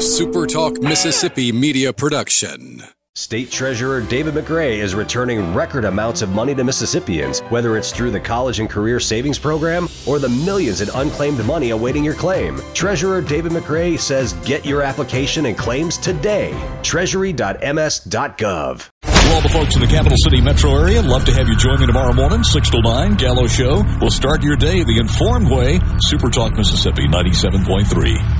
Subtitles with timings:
[0.00, 2.82] a SuperTalk Mississippi media production.
[3.14, 8.10] State Treasurer David McRae is returning record amounts of money to Mississippians, whether it's through
[8.10, 12.58] the College and Career Savings Program or the millions in unclaimed money awaiting your claim.
[12.72, 16.58] Treasurer David McRae says get your application and claims today.
[16.82, 18.88] Treasury.ms.gov.
[19.02, 21.78] For all the folks in the capital city metro area, love to have you join
[21.78, 23.84] me tomorrow morning, 6 to 9, Gallo Show.
[24.00, 25.78] We'll start your day the informed way.
[25.98, 28.39] Super Talk Mississippi 97.3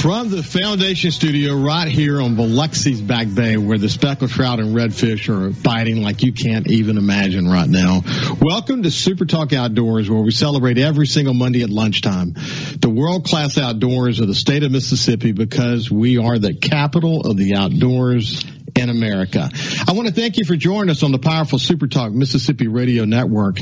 [0.00, 4.76] From the Foundation Studio right here on Biloxi's Back Bay where the speckled trout and
[4.76, 8.02] redfish are biting like you can't even imagine right now.
[8.40, 12.34] Welcome to Super Talk Outdoors where we celebrate every single Monday at lunchtime.
[12.80, 17.56] The world-class outdoors of the state of Mississippi because we are the capital of the
[17.56, 18.44] outdoors
[18.78, 19.50] in America.
[19.86, 23.04] I want to thank you for joining us on the powerful Super Talk Mississippi Radio
[23.04, 23.58] Network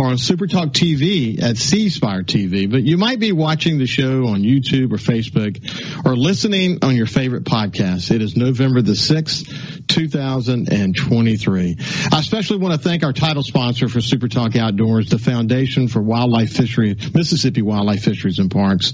[0.00, 2.70] or on Super Talk TV at C Spire TV.
[2.70, 5.56] But you might be watching the show on YouTube or Facebook
[6.04, 8.10] or listening on your favorite podcast.
[8.10, 11.76] It is November the 6th, 2023.
[12.12, 16.02] I especially want to thank our title sponsor for Super Talk Outdoors, the Foundation for
[16.02, 18.92] Wildlife Fishery, Mississippi Wildlife Fisheries and Parks.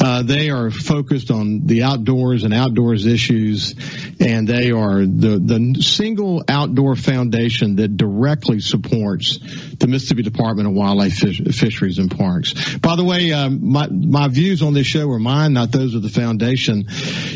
[0.00, 3.74] Uh, they are focused on the outdoors and outdoors issues,
[4.20, 9.38] and they are the, the single outdoor foundation that directly supports
[9.78, 12.76] the Mississippi Department of Wildlife Fish, Fisheries and Parks.
[12.78, 16.02] By the way, um, my, my views on this show are mine, not those of
[16.02, 16.86] the foundation.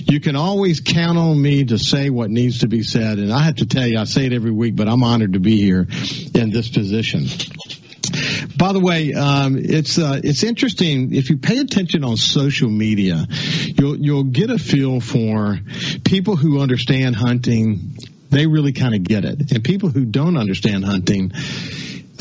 [0.04, 3.18] You can always count on me to say what needs to be said.
[3.18, 5.40] And I have to tell you, I say it every week, but I'm honored to
[5.40, 5.86] be here
[6.34, 7.26] in this position.
[8.56, 13.26] By the way, um, it's uh, it's interesting if you pay attention on social media,
[13.30, 15.58] you'll you'll get a feel for
[16.04, 17.96] people who understand hunting.
[18.30, 21.32] They really kind of get it, and people who don't understand hunting.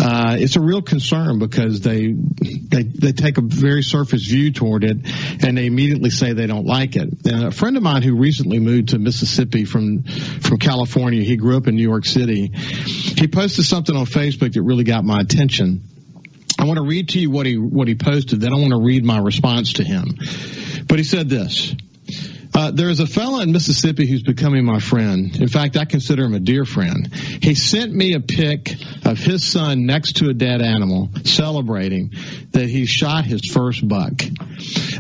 [0.07, 4.83] Uh, it's a real concern because they, they they take a very surface view toward
[4.83, 4.97] it,
[5.43, 7.09] and they immediately say they don't like it.
[7.25, 11.57] And a friend of mine who recently moved to Mississippi from from California, he grew
[11.57, 12.51] up in New York City.
[12.53, 15.81] He posted something on Facebook that really got my attention.
[16.59, 18.41] I want to read to you what he what he posted.
[18.41, 20.19] Then I want to read my response to him.
[20.87, 21.73] But he said this.
[22.55, 25.35] Uh, there is a fellow in Mississippi who's becoming my friend.
[25.35, 27.13] In fact, I consider him a dear friend.
[27.13, 32.11] He sent me a pic of his son next to a dead animal, celebrating
[32.51, 34.13] that he shot his first buck.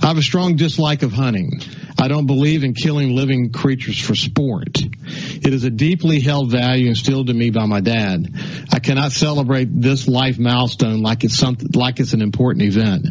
[0.01, 1.61] I have a strong dislike of hunting.
[1.97, 4.79] I don't believe in killing living creatures for sport.
[4.81, 8.27] It is a deeply held value instilled to me by my dad.
[8.71, 13.07] I cannot celebrate this life milestone like it's something, like it's an important event.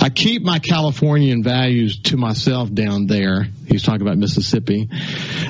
[0.00, 3.46] I keep my Californian values to myself down there.
[3.66, 4.88] He's talking about Mississippi.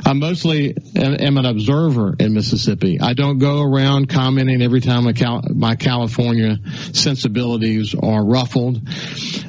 [0.04, 3.00] I mostly am an observer in Mississippi.
[3.00, 6.58] I don't go around commenting every time my California
[6.92, 8.80] sensibilities are ruffled.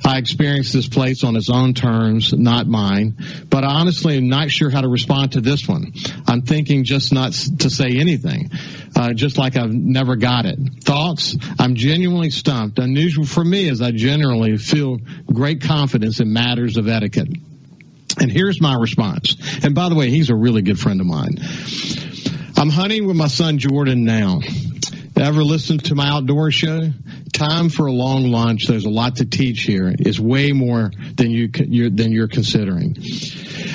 [0.05, 3.15] I experience this place on its own terms, not mine.
[3.49, 5.93] But honestly, I honestly am not sure how to respond to this one.
[6.27, 8.51] I'm thinking just not to say anything,
[8.95, 10.59] uh, just like I've never got it.
[10.83, 11.35] Thoughts?
[11.57, 12.77] I'm genuinely stumped.
[12.77, 17.29] Unusual for me as I generally feel great confidence in matters of etiquette.
[18.19, 19.35] And here's my response.
[19.63, 21.37] And by the way, he's a really good friend of mine.
[22.55, 24.41] I'm hunting with my son Jordan now.
[25.19, 26.91] Ever listened to my outdoor show?
[27.33, 28.67] Time for a long lunch.
[28.67, 29.93] There's a lot to teach here.
[29.99, 31.49] Is way more than you
[31.89, 32.95] than you're considering.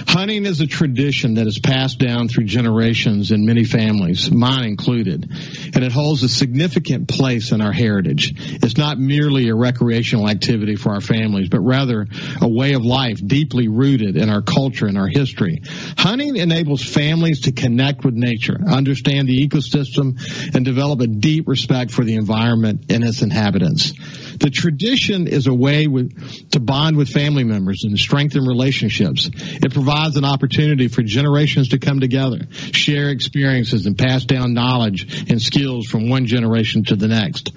[0.08, 5.30] Hunting is a tradition that is passed down through generations in many families, mine included,
[5.74, 8.32] and it holds a significant place in our heritage.
[8.62, 12.06] It's not merely a recreational activity for our families, but rather
[12.40, 15.60] a way of life deeply rooted in our culture and our history.
[15.98, 21.90] Hunting enables families to connect with nature, understand the ecosystem, and develop a deep respect
[21.90, 23.92] for the environment and its inhabitants.
[24.38, 29.30] The tradition is a way with, to bond with family members and strengthen relationships.
[29.34, 32.40] It provides an opportunity for generations to come together,
[32.72, 37.52] share experiences, and pass down knowledge and skills from one generation to the next.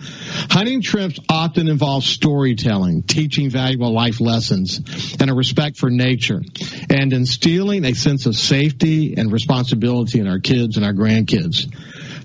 [0.52, 4.80] Hunting trips often involve storytelling, teaching valuable life lessons,
[5.20, 6.42] and a respect for nature,
[6.90, 11.66] and instilling a sense of safety and responsibility in our kids and our grandkids.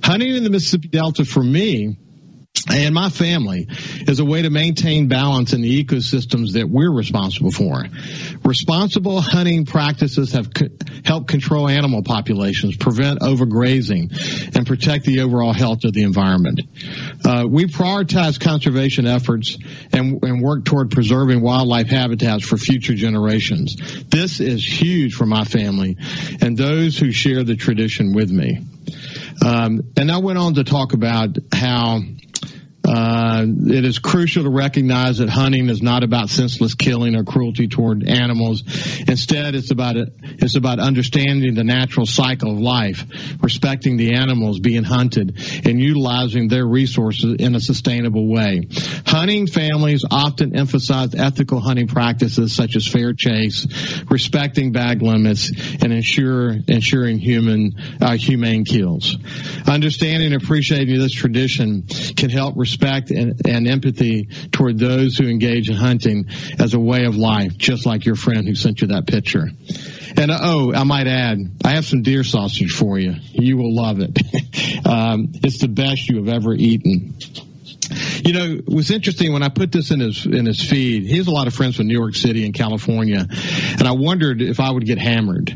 [0.02, 1.96] Hunting in the Mississippi Delta for me
[2.70, 3.66] and my family
[4.06, 7.84] is a way to maintain balance in the ecosystems that we're responsible for.
[8.44, 10.68] Responsible hunting practices have co-
[11.04, 16.60] helped control animal populations, prevent overgrazing, and protect the overall health of the environment.
[17.24, 19.58] Uh, we prioritize conservation efforts
[19.92, 24.04] and, and work toward preserving wildlife habitats for future generations.
[24.04, 25.96] This is huge for my family
[26.40, 28.60] and those who share the tradition with me.
[29.44, 32.00] Um, and I went on to talk about how
[32.92, 37.66] uh, it is crucial to recognize that hunting is not about senseless killing or cruelty
[37.66, 38.62] toward animals.
[39.08, 43.06] Instead, it's about it's about understanding the natural cycle of life,
[43.40, 48.68] respecting the animals being hunted, and utilizing their resources in a sustainable way.
[49.06, 53.66] Hunting families often emphasize ethical hunting practices such as fair chase,
[54.10, 55.50] respecting bag limits,
[55.82, 57.72] and ensure ensuring human
[58.02, 59.16] uh, humane kills.
[59.66, 61.84] Understanding and appreciating this tradition
[62.16, 66.26] can help respect and, and empathy toward those who engage in hunting
[66.58, 69.48] as a way of life, just like your friend who sent you that picture.
[70.16, 73.14] And uh, oh, I might add, I have some deer sausage for you.
[73.32, 74.86] You will love it.
[74.86, 77.14] um, it's the best you have ever eaten.
[78.24, 81.04] You know, it was interesting when I put this in his in his feed.
[81.04, 84.40] He has a lot of friends from New York City and California, and I wondered
[84.40, 85.52] if I would get hammered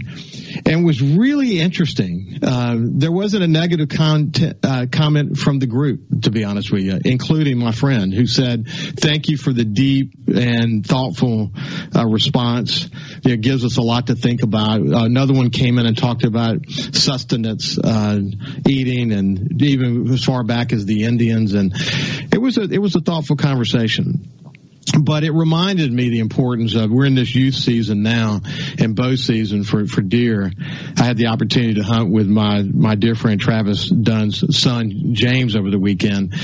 [0.64, 2.38] and was really interesting.
[2.42, 6.82] Uh, there wasn't a negative content, uh, comment from the group, to be honest with
[6.82, 11.52] you, including my friend who said, "Thank you for the deep and thoughtful
[11.94, 12.88] uh, response.
[13.24, 16.68] It gives us a lot to think about." another one came in and talked about
[16.68, 18.20] sustenance uh,
[18.66, 21.72] eating, and even as far back as the Indians, and
[22.32, 24.30] it was a it was a thoughtful conversation
[25.00, 28.40] but it reminded me the importance of we're in this youth season now
[28.78, 30.52] and bow season for for deer.
[30.96, 35.56] I had the opportunity to hunt with my my dear friend Travis Dunn's son James
[35.56, 36.34] over the weekend,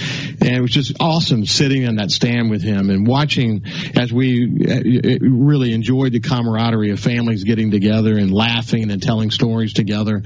[0.40, 3.62] and it was just awesome sitting in that stand with him and watching
[3.96, 9.30] as we uh, really enjoyed the camaraderie of families getting together and laughing and telling
[9.30, 10.22] stories together.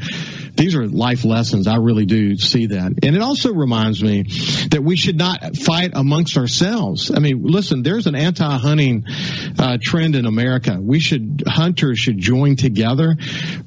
[0.55, 1.67] These are life lessons.
[1.67, 4.23] I really do see that, and it also reminds me
[4.71, 7.11] that we should not fight amongst ourselves.
[7.15, 9.05] I mean, listen, there's an anti-hunting
[9.58, 10.79] uh, trend in America.
[10.81, 13.17] We should hunters should join together.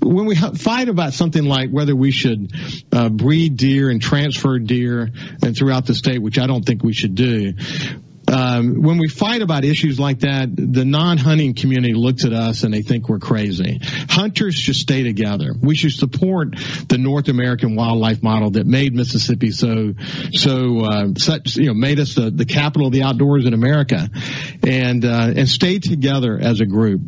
[0.01, 2.51] When we fight about something like whether we should
[2.91, 5.09] uh, breed deer and transfer deer
[5.43, 7.53] and throughout the state, which I don't think we should do,
[8.29, 12.73] um, when we fight about issues like that, the non-hunting community looks at us and
[12.73, 13.79] they think we're crazy.
[14.09, 15.53] Hunters should stay together.
[15.59, 16.55] We should support
[16.87, 19.93] the North American wildlife model that made Mississippi so
[20.33, 24.09] so uh, such you know made us the, the capital of the outdoors in America,
[24.63, 27.01] and uh, and stay together as a group.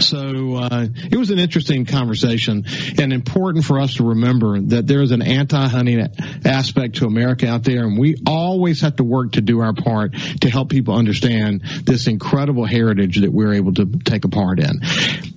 [0.00, 2.64] So uh, it was an interesting conversation
[2.98, 6.08] and important for us to remember that there is an anti-hunting
[6.44, 10.14] aspect to America out there, and we always have to work to do our part
[10.40, 14.80] to help people understand this incredible heritage that we're able to take a part in.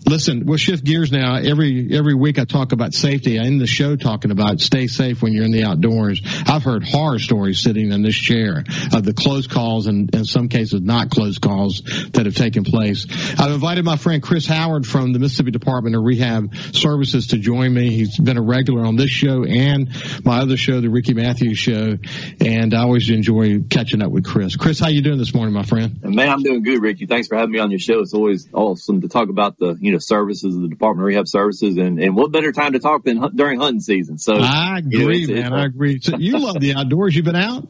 [0.07, 1.35] Listen, we'll shift gears now.
[1.35, 3.37] Every every week I talk about safety.
[3.39, 6.21] I end the show talking about stay safe when you're in the outdoors.
[6.47, 8.63] I've heard horror stories sitting in this chair
[8.93, 11.81] of the close calls and in some cases not close calls
[12.13, 13.05] that have taken place.
[13.37, 17.73] I've invited my friend Chris Howard from the Mississippi Department of Rehab Services to join
[17.73, 17.91] me.
[17.91, 19.89] He's been a regular on this show and
[20.25, 21.97] my other show, the Ricky Mathews Show,
[22.39, 24.55] and I always enjoy catching up with Chris.
[24.55, 26.01] Chris, how you doing this morning, my friend?
[26.03, 27.05] Man, I'm doing good, Ricky.
[27.05, 27.99] Thanks for having me on your show.
[27.99, 31.27] It's always awesome to talk about the you know services of the Department of Rehab
[31.27, 34.17] Services, and and what better time to talk than during hunting season?
[34.17, 35.37] So I agree, you know, it's, man.
[35.39, 35.99] It's, I agree.
[36.01, 37.15] So you love the outdoors.
[37.15, 37.67] You've been out?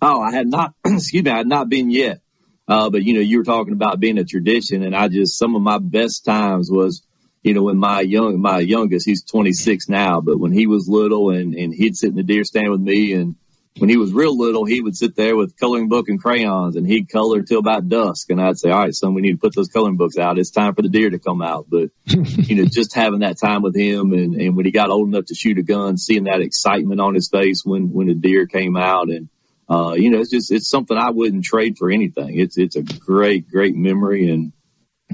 [0.00, 0.74] Oh, I had not.
[0.84, 2.20] excuse me, I had not been yet.
[2.68, 5.56] Uh, but you know, you were talking about being a tradition and I just, some
[5.56, 7.02] of my best times was,
[7.42, 11.30] you know, when my young, my youngest, he's 26 now, but when he was little
[11.30, 13.36] and, and he'd sit in the deer stand with me and
[13.78, 16.86] when he was real little, he would sit there with coloring book and crayons and
[16.86, 18.28] he'd color till about dusk.
[18.30, 20.38] And I'd say, all right, son, we need to put those coloring books out.
[20.38, 21.66] It's time for the deer to come out.
[21.68, 25.08] But, you know, just having that time with him and, and when he got old
[25.08, 28.46] enough to shoot a gun, seeing that excitement on his face when, when a deer
[28.46, 29.28] came out and,
[29.70, 32.38] uh, you know, it's just, it's something I wouldn't trade for anything.
[32.38, 34.52] It's, it's a great, great memory and,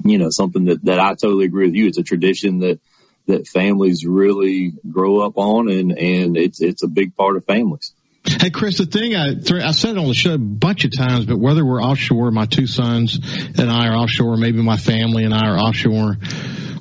[0.04, 1.86] you know, something that, that I totally agree with you.
[1.86, 2.80] It's a tradition that,
[3.26, 7.93] that families really grow up on and, and it's, it's a big part of families.
[8.26, 9.34] Hey, Chris, the thing I,
[9.66, 12.46] I said it on the show a bunch of times, but whether we're offshore, my
[12.46, 13.18] two sons
[13.58, 16.16] and I are offshore, maybe my family and I are offshore,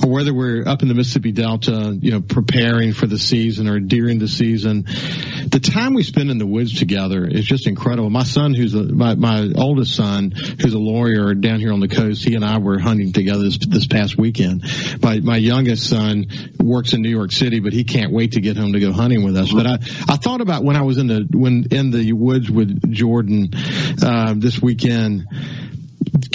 [0.04, 3.80] or whether we're up in the Mississippi Delta, you know, preparing for the season or
[3.80, 8.10] during the season, the time we spend in the woods together is just incredible.
[8.10, 11.88] My son, who's a, my, my oldest son, who's a lawyer down here on the
[11.88, 14.64] coast, he and I were hunting together this, this past weekend.
[15.02, 16.26] My, my youngest son
[16.60, 19.24] works in New York City, but he can't wait to get home to go hunting
[19.24, 19.54] with us.
[19.54, 19.74] But I,
[20.10, 23.50] I thought about when I was in the, when in the woods with Jordan,
[24.02, 25.28] uh, this weekend,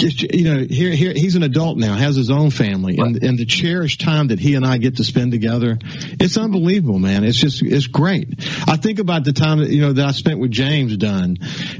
[0.01, 3.45] you know, here, here, he's an adult now, has his own family, and, and the
[3.45, 5.77] cherished time that he and I get to spend together,
[6.19, 7.23] it's unbelievable, man.
[7.23, 8.35] It's just, it's great.
[8.67, 11.37] I think about the time that, you know, that I spent with James Dunn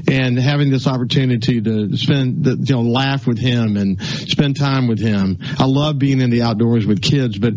[0.08, 4.88] and having this opportunity to spend, the, you know, laugh with him and spend time
[4.88, 5.38] with him.
[5.58, 7.54] I love being in the outdoors with kids, but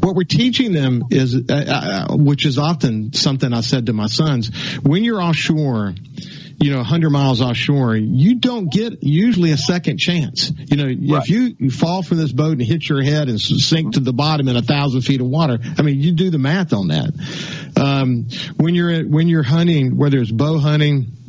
[0.00, 4.06] what we're teaching them is, uh, uh, which is often something I said to my
[4.06, 4.50] sons,
[4.82, 5.94] when you're offshore,
[6.60, 10.52] you know, 100 miles offshore, you don't get usually a second chance.
[10.56, 11.22] You know, right.
[11.22, 14.12] if you, you fall from this boat and hit your head and sink to the
[14.12, 17.12] bottom in a thousand feet of water, I mean, you do the math on that.
[17.76, 21.21] Um, when you're, when you're hunting, whether it's bow hunting,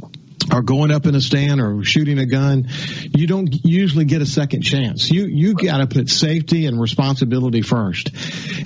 [0.53, 2.67] or going up in a stand or shooting a gun,
[3.13, 5.09] you don't usually get a second chance.
[5.09, 8.11] You you got to put safety and responsibility first.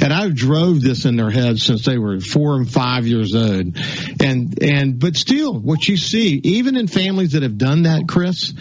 [0.02, 3.78] And I've drove this in their heads since they were four and five years old.
[4.22, 8.54] And and but still, what you see, even in families that have done that, Chris,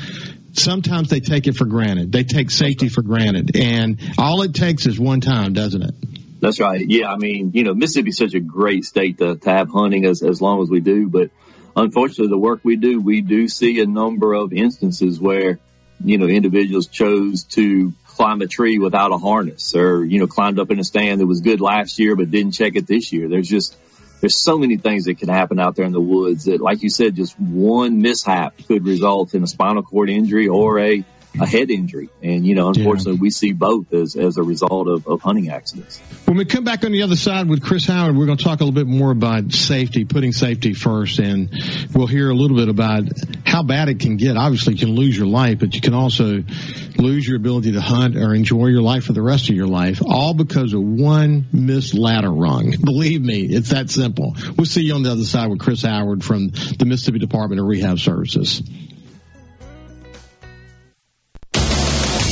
[0.52, 2.12] sometimes they take it for granted.
[2.12, 5.94] They take safety for granted, and all it takes is one time, doesn't it?
[6.40, 6.84] That's right.
[6.86, 10.22] Yeah, I mean, you know, Mississippi's such a great state to, to have hunting as
[10.22, 11.30] as long as we do, but
[11.76, 15.58] unfortunately, the work we do, we do see a number of instances where,
[16.02, 20.58] you know, individuals chose to climb a tree without a harness or, you know, climbed
[20.58, 23.28] up in a stand that was good last year, but didn't check it this year.
[23.28, 23.76] There's just,
[24.20, 26.88] there's so many things that can happen out there in the woods that, like you
[26.88, 31.04] said, just one mishap could result in a spinal cord injury or a
[31.40, 32.08] a head injury.
[32.22, 33.20] And, you know, unfortunately, yeah.
[33.20, 35.98] we see both as, as a result of, of hunting accidents.
[36.24, 38.60] When we come back on the other side with Chris Howard, we're going to talk
[38.60, 41.18] a little bit more about safety, putting safety first.
[41.18, 41.50] And
[41.94, 43.04] we'll hear a little bit about
[43.44, 44.36] how bad it can get.
[44.36, 46.42] Obviously, you can lose your life, but you can also
[46.98, 50.00] lose your ability to hunt or enjoy your life for the rest of your life,
[50.04, 52.74] all because of one missed ladder rung.
[52.84, 54.36] Believe me, it's that simple.
[54.56, 57.66] We'll see you on the other side with Chris Howard from the Mississippi Department of
[57.66, 58.62] Rehab Services.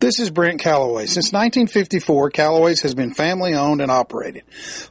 [0.00, 1.06] This is Brent Calloway.
[1.06, 4.44] Since 1954, Calloway's has been family owned and operated.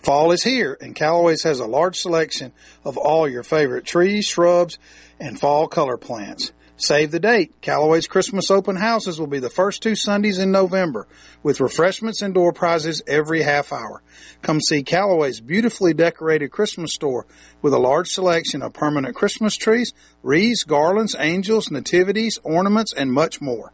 [0.04, 2.52] Fall is here, and Calloway's has a large selection
[2.84, 4.78] of all your favorite trees, shrubs,
[5.18, 6.52] and fall color plants.
[6.76, 7.60] Save the date.
[7.62, 11.08] Calloway's Christmas open houses will be the first two Sundays in November
[11.42, 14.04] with refreshments and door prizes every half hour.
[14.42, 17.26] Come see Calloway's beautifully decorated Christmas store
[17.64, 23.42] with a large selection of permanent Christmas trees, wreaths, garlands, angels, nativities, ornaments, and much
[23.42, 23.74] more.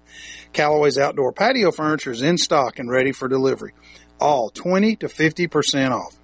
[0.53, 3.73] Callaway's outdoor patio furniture is in stock and ready for delivery.
[4.19, 6.15] All 20 to 50% off.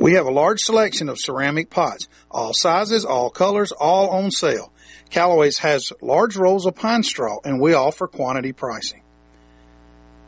[0.00, 4.72] We have a large selection of ceramic pots, all sizes, all colors, all on sale.
[5.08, 9.02] Callaway's has large rolls of pine straw and we offer quantity pricing.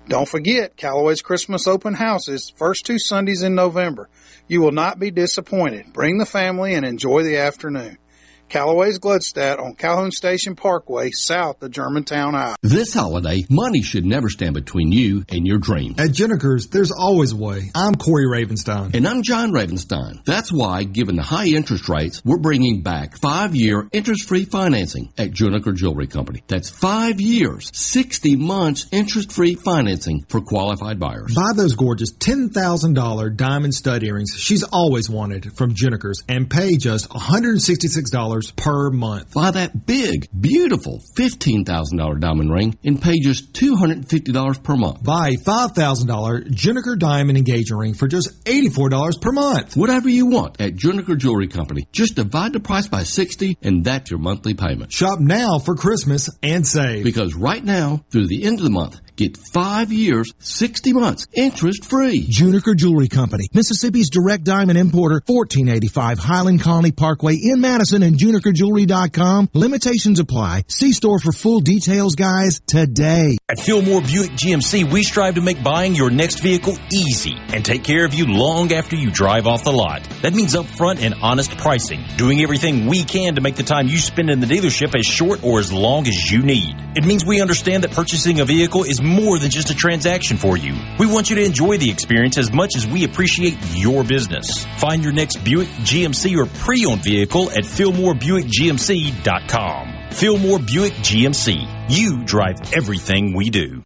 [0.09, 4.09] Don't forget Callaway's Christmas open houses, first two Sundays in November.
[4.47, 5.93] You will not be disappointed.
[5.93, 7.99] Bring the family and enjoy the afternoon.
[8.49, 12.57] Callaway's Gluckstadt on Calhoun Station Parkway, south of Germantown, Iowa.
[12.63, 15.97] This holiday, money should never stand between you and your dream.
[15.99, 17.71] At Juniker's, there's always a way.
[17.75, 18.95] I'm Corey Ravenstein.
[18.95, 20.25] And I'm John Ravenstein.
[20.25, 25.75] That's why, given the high interest rates, we're bringing back five-year interest-free financing at Juniker
[25.75, 26.43] Jewelry Company.
[26.47, 31.35] That's five years, 60 months interest-free financing for qualified buyers.
[31.35, 37.09] Buy those gorgeous $10,000 diamond stud earrings she's always wanted from Juniker's and pay just
[37.09, 39.35] $166 per month.
[39.35, 45.03] Buy that big, beautiful $15,000 diamond ring and pay just $250 per month.
[45.03, 49.77] Buy a $5,000 Juniker diamond engagement ring for just $84 per month.
[49.77, 51.89] Whatever you want at Juniker Jewelry Company.
[51.93, 54.93] Just divide the price by 60 and that's your monthly payment.
[54.93, 57.05] Shop now for Christmas and save.
[57.05, 61.87] Because right now, through the end of the month, Get five years, 60 months, interest
[61.87, 62.27] free.
[62.27, 69.49] Juniker Jewelry Company, Mississippi's direct diamond importer, 1485 Highland Colony Parkway in Madison and junikerjewelry.com.
[69.55, 70.65] Limitations apply.
[70.69, 73.39] See store for full details, guys, today.
[73.49, 77.85] At Fillmore Buick GMC, we strive to make buying your next vehicle easy and take
[77.85, 80.07] care of you long after you drive off the lot.
[80.21, 83.97] That means upfront and honest pricing, doing everything we can to make the time you
[83.97, 86.75] spend in the dealership as short or as long as you need.
[86.95, 90.57] It means we understand that purchasing a vehicle is more than just a transaction for
[90.57, 90.75] you.
[90.99, 94.65] We want you to enjoy the experience as much as we appreciate your business.
[94.79, 99.93] Find your next Buick, GMC, or pre-owned vehicle at FillmoreBuickGMC.com.
[100.13, 101.91] Fillmore Buick GMC.
[101.91, 103.83] You drive everything we do.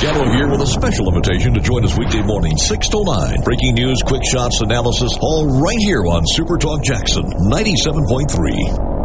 [0.00, 3.42] Gallo here with a special invitation to join us weekday morning, 6 to 9.
[3.44, 9.01] Breaking news, quick shots, analysis, all right here on Super Talk Jackson 97.3.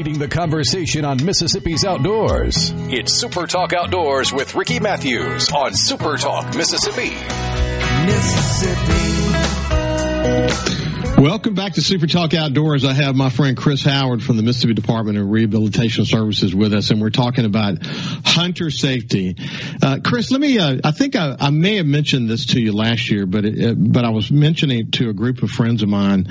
[0.00, 2.72] Leading the conversation on Mississippi's outdoors.
[2.88, 7.10] It's Super Talk Outdoors with Ricky Mathews on Super Talk Mississippi.
[8.06, 10.79] Mississippi.
[11.20, 12.86] Welcome back to Super Talk Outdoors.
[12.86, 16.90] I have my friend Chris Howard from the Mississippi Department of Rehabilitation Services with us,
[16.90, 19.36] and we're talking about hunter safety.
[19.82, 20.58] Uh, Chris, let me.
[20.58, 23.76] Uh, I think I, I, may have mentioned this to you last year, but it,
[23.78, 26.26] but I was mentioning it to a group of friends of mine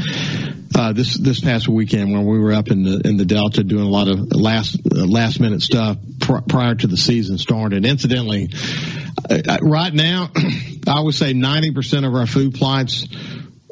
[0.74, 3.84] uh, this this past weekend when we were up in the in the Delta doing
[3.84, 7.86] a lot of last last minute stuff pr- prior to the season started.
[7.86, 8.50] Incidentally,
[9.30, 10.32] uh, right now,
[10.88, 13.06] I would say ninety percent of our food plots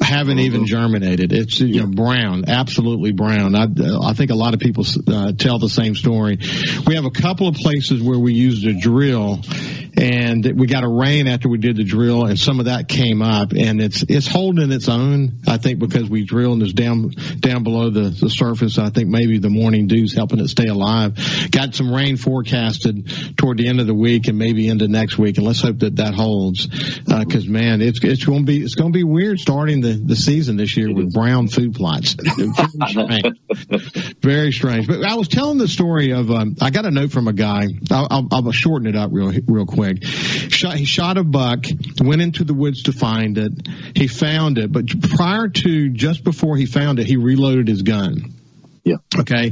[0.01, 1.33] haven't even germinated.
[1.33, 3.55] It's you know brown, absolutely brown.
[3.55, 3.67] I,
[4.01, 6.37] I think a lot of people uh, tell the same story.
[6.85, 9.39] We have a couple of places where we used a drill,
[9.97, 13.21] and we got a rain after we did the drill, and some of that came
[13.21, 15.39] up, and it's it's holding its own.
[15.47, 18.77] I think because we drilled and it's down down below the, the surface.
[18.77, 21.17] I think maybe the morning dew's helping it stay alive.
[21.51, 25.37] Got some rain forecasted toward the end of the week and maybe into next week,
[25.37, 26.67] and let's hope that that holds.
[26.67, 29.86] Because uh, man, it's it's going to be it's going to be weird starting the
[29.93, 32.13] the season this year with brown food plots.
[32.37, 32.51] Very
[32.87, 33.39] strange.
[34.21, 34.87] Very strange.
[34.87, 37.67] But I was telling the story of um, I got a note from a guy.
[37.91, 40.03] I'll, I'll, I'll shorten it up real real quick.
[40.03, 41.65] Shot, he shot a buck,
[42.01, 43.67] went into the woods to find it.
[43.95, 48.33] He found it, but prior to just before he found it, he reloaded his gun.
[48.87, 49.19] Yeah.
[49.19, 49.51] Okay.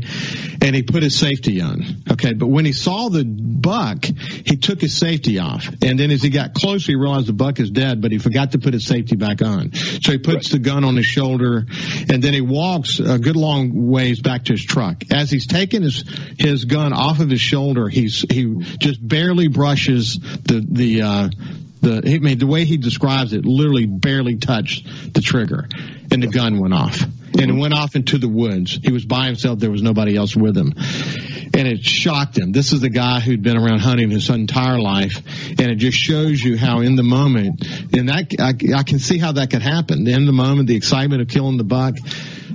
[0.62, 1.84] And he put his safety on.
[2.10, 2.32] Okay.
[2.32, 5.68] But when he saw the buck, he took his safety off.
[5.82, 8.54] And then as he got closer, he realized the buck is dead, but he forgot
[8.54, 9.74] to put his safety back on.
[9.74, 10.52] So he puts right.
[10.54, 11.66] the gun on his shoulder
[12.10, 15.04] and then he walks a good long ways back to his truck.
[15.12, 16.06] As he's taking his,
[16.40, 21.30] his gun off of his shoulder, he's, he just barely brushes the, the, uh,
[21.82, 25.68] the, I mean, the way he describes it literally barely touched the trigger
[26.10, 27.04] and the gun went off
[27.40, 28.80] and went off into the woods.
[28.82, 29.60] He was by himself.
[29.60, 30.74] There was nobody else with him.
[30.78, 32.52] And it shocked him.
[32.52, 35.22] This is the guy who'd been around hunting his entire life.
[35.50, 39.18] And it just shows you how in the moment, and that, I, I can see
[39.18, 40.08] how that could happen.
[40.08, 41.96] In the moment, the excitement of killing the buck,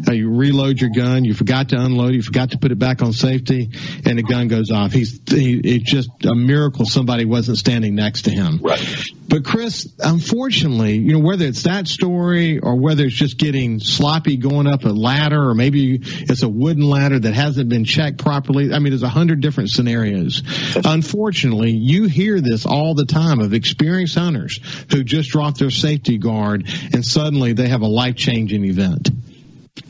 [0.08, 3.02] uh, you reload your gun, you forgot to unload, you forgot to put it back
[3.02, 3.70] on safety,
[4.04, 4.92] and the gun goes off.
[4.92, 8.58] He's he, it's just a miracle somebody wasn't standing next to him.
[8.62, 8.80] Right.
[9.28, 14.36] But Chris, unfortunately, you know whether it's that story or whether it's just getting sloppy
[14.36, 18.72] going up a ladder, or maybe it's a wooden ladder that hasn't been checked properly.
[18.72, 20.42] I mean, there's a hundred different scenarios.
[20.84, 24.58] Unfortunately, you hear this all the time of experienced hunters
[24.90, 29.10] who just dropped their safety guard and suddenly they have a life changing event.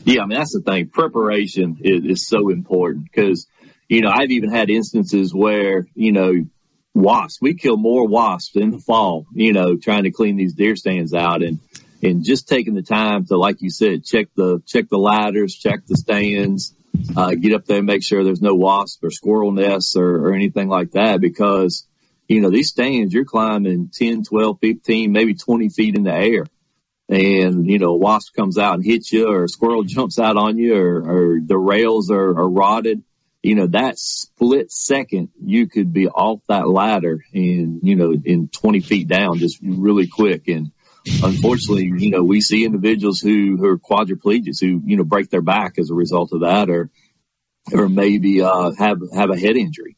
[0.03, 0.89] Yeah, I mean that's the thing.
[0.89, 3.47] Preparation is, is so important because
[3.87, 6.45] you know I've even had instances where you know
[6.93, 7.39] wasps.
[7.41, 9.25] We kill more wasps in the fall.
[9.33, 11.59] You know, trying to clean these deer stands out and
[12.03, 15.85] and just taking the time to, like you said, check the check the ladders, check
[15.85, 16.73] the stands,
[17.15, 20.33] uh, get up there and make sure there's no wasp or squirrel nests or, or
[20.33, 21.85] anything like that because
[22.27, 26.45] you know these stands you're climbing 10, 12, 15, maybe 20 feet in the air
[27.11, 30.37] and you know, a wasp comes out and hits you, or a squirrel jumps out
[30.37, 33.03] on you, or, or the rails are, are rotted.
[33.43, 38.49] You know, that split second, you could be off that ladder and you know, in
[38.49, 40.47] 20 feet down, just really quick.
[40.47, 40.71] And
[41.23, 45.41] unfortunately, you know, we see individuals who, who are quadriplegics who you know break their
[45.41, 46.91] back as a result of that, or
[47.73, 49.97] or maybe uh, have have a head injury.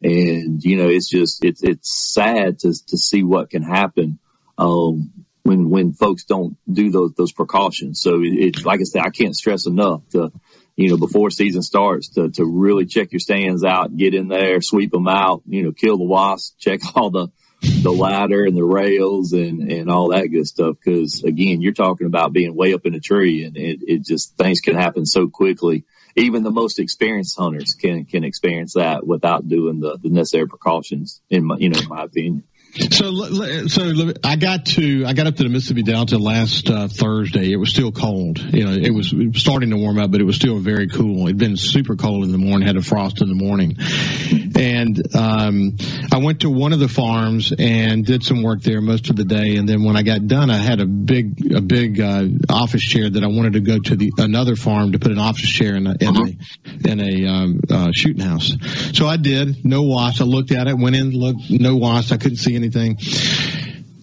[0.00, 4.18] And you know, it's just it's it's sad to to see what can happen
[4.56, 8.00] um, when when folks don't do those those precautions.
[8.00, 10.32] So it's it, like I said, I can't stress enough to
[10.74, 14.60] you know before season starts to to really check your stands out, get in there,
[14.60, 17.28] sweep them out, you know, kill the wasps, check all the
[17.60, 20.76] the ladder and the rails and and all that good stuff.
[20.82, 24.36] Because again, you're talking about being way up in a tree, and it, it just
[24.36, 25.84] things can happen so quickly.
[26.16, 31.20] even the most experienced hunters can can experience that without doing the, the necessary precautions.
[31.28, 32.44] In my you know, in my opinion.
[32.74, 37.52] So, so I got to I got up to the Mississippi Delta last uh, Thursday.
[37.52, 38.38] It was still cold.
[38.38, 40.88] You know, it was, it was starting to warm up, but it was still very
[40.88, 41.26] cool.
[41.26, 43.76] It'd been super cold in the morning, had a frost in the morning,
[44.56, 45.76] and um,
[46.12, 49.24] I went to one of the farms and did some work there most of the
[49.24, 49.56] day.
[49.56, 53.08] And then when I got done, I had a big a big uh, office chair
[53.08, 55.86] that I wanted to go to the another farm to put an office chair in
[55.86, 58.52] a in a, in a um, uh, shooting house.
[58.92, 59.64] So I did.
[59.64, 60.20] No wasp.
[60.20, 62.12] I looked at it, went in, looked, no wasp.
[62.12, 62.98] I couldn't see anything anything.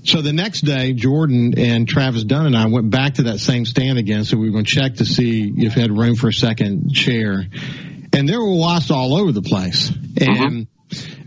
[0.04, 3.66] So the next day, Jordan and Travis Dunn and I went back to that same
[3.66, 4.26] stand again.
[4.26, 6.92] So we were going to check to see if it had room for a second
[6.92, 7.46] chair.
[8.13, 9.89] And there were wasps all over the place.
[9.89, 10.65] And uh-huh.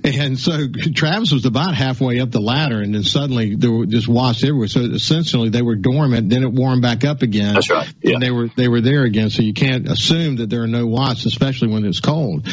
[0.05, 4.07] And so Travis was about halfway up the ladder, and then suddenly there were just
[4.07, 4.69] wasps everywhere.
[4.69, 6.29] So essentially, they were dormant.
[6.29, 7.55] Then it warmed back up again.
[7.55, 7.93] That's right.
[8.03, 8.15] Yeah.
[8.15, 9.31] And they were they were there again.
[9.31, 12.47] So you can't assume that there are no wasps, especially when it's cold.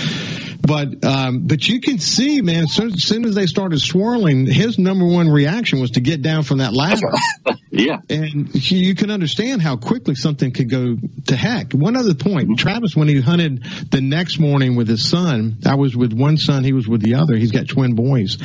[0.62, 4.46] But um, but you can see, man, as soon, as soon, as they started swirling,
[4.46, 7.08] his number one reaction was to get down from that ladder.
[7.74, 8.00] Yeah.
[8.10, 10.98] And you can understand how quickly something could go
[11.28, 11.72] to heck.
[11.72, 12.56] One other point, mm-hmm.
[12.56, 16.66] Travis, when he hunted the next morning with his son, I was with one son,
[16.66, 17.38] he was with the other.
[17.38, 18.38] He's got twin boys.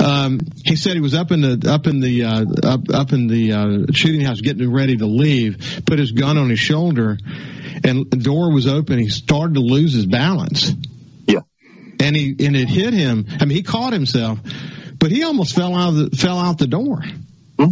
[0.00, 3.28] Um, he said he was up in the up in the uh, up up in
[3.28, 5.82] the uh, shooting house, getting ready to leave.
[5.86, 7.16] Put his gun on his shoulder,
[7.84, 8.98] and the door was open.
[8.98, 10.72] He started to lose his balance
[12.00, 13.26] and he and it hit him.
[13.40, 14.38] I mean, he caught himself,
[14.98, 17.02] but he almost fell out of the, fell out the door.
[17.58, 17.70] Hmm?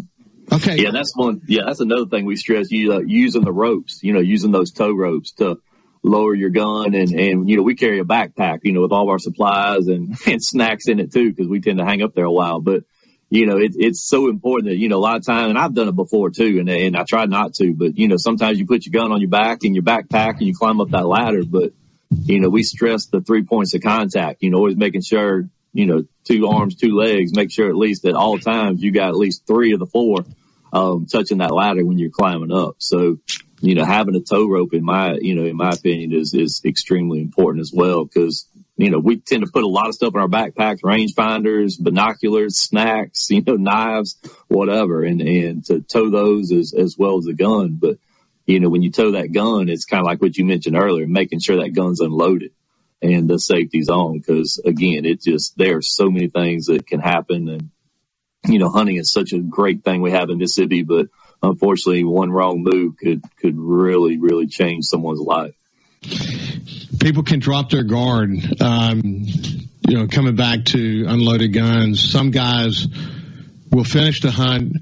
[0.52, 0.76] Okay.
[0.76, 1.42] Yeah, that's one.
[1.46, 2.70] Yeah, that's another thing we stress.
[2.70, 4.00] You uh, using the ropes.
[4.02, 5.58] You know, using those tow ropes to
[6.02, 8.60] lower your gun, and and you know we carry a backpack.
[8.62, 11.78] You know, with all our supplies and and snacks in it too, because we tend
[11.78, 12.60] to hang up there a while.
[12.60, 12.84] But
[13.28, 15.74] you know, it, it's so important that, you know, a lot of time, and I've
[15.74, 18.66] done it before too, and, and I try not to, but, you know, sometimes you
[18.66, 21.42] put your gun on your back and your backpack and you climb up that ladder,
[21.44, 21.72] but
[22.10, 25.86] you know, we stress the three points of contact, you know, always making sure, you
[25.86, 29.16] know, two arms, two legs, make sure at least at all times you got at
[29.16, 30.24] least three of the four,
[30.72, 32.76] um, touching that ladder when you're climbing up.
[32.78, 33.18] So,
[33.60, 36.62] you know, having a tow rope in my, you know, in my opinion is, is
[36.64, 40.14] extremely important as well because, you know, we tend to put a lot of stuff
[40.14, 45.02] in our backpacks, rangefinders, binoculars, snacks, you know, knives, whatever.
[45.02, 47.78] And, and to tow those as, as well as the gun.
[47.80, 47.98] But,
[48.46, 51.06] you know, when you tow that gun, it's kind of like what you mentioned earlier,
[51.06, 52.52] making sure that gun's unloaded
[53.02, 54.20] and the safety's on.
[54.20, 57.48] Cause again, it just, there are so many things that can happen.
[57.48, 57.70] And,
[58.46, 61.08] you know, hunting is such a great thing we have in Mississippi, but
[61.42, 65.54] unfortunately one wrong move could, could really, really change someone's life.
[67.00, 68.30] People can drop their guard.
[68.60, 69.02] Um,
[69.88, 72.86] you know, coming back to unloaded guns, some guys
[73.70, 74.76] will finish the hunt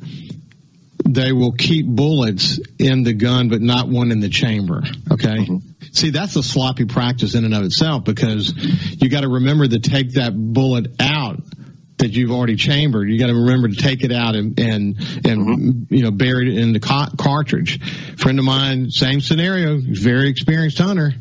[1.05, 4.83] they will keep bullets in the gun, but not one in the chamber.
[5.11, 5.39] Okay.
[5.39, 5.57] Mm-hmm.
[5.93, 8.53] See, that's a sloppy practice in and of itself because
[9.01, 11.41] you got to remember to take that bullet out
[11.99, 13.09] that you've already chambered.
[13.09, 15.95] You got to remember to take it out and and and mm-hmm.
[15.95, 17.81] you know bury it in the ca- cartridge.
[18.19, 21.13] Friend of mine, same scenario, very experienced hunter.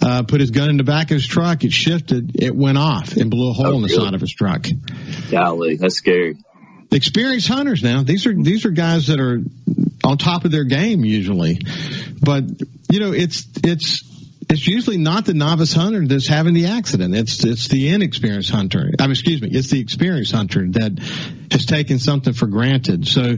[0.00, 1.62] Uh, put his gun in the back of his truck.
[1.62, 2.42] It shifted.
[2.42, 4.04] It went off and blew a hole oh, in the really?
[4.04, 4.66] side of his truck.
[5.30, 6.36] Golly, that's scary
[6.92, 8.02] experienced hunters now.
[8.02, 9.40] These are these are guys that are
[10.04, 11.60] on top of their game usually,
[12.20, 12.44] but
[12.90, 14.02] you know it's it's
[14.52, 17.14] it's usually not the novice hunter that's having the accident.
[17.14, 18.90] It's it's the inexperienced hunter.
[18.98, 20.98] I mean, excuse me, it's the experienced hunter that
[21.50, 23.08] has taken something for granted.
[23.08, 23.36] So,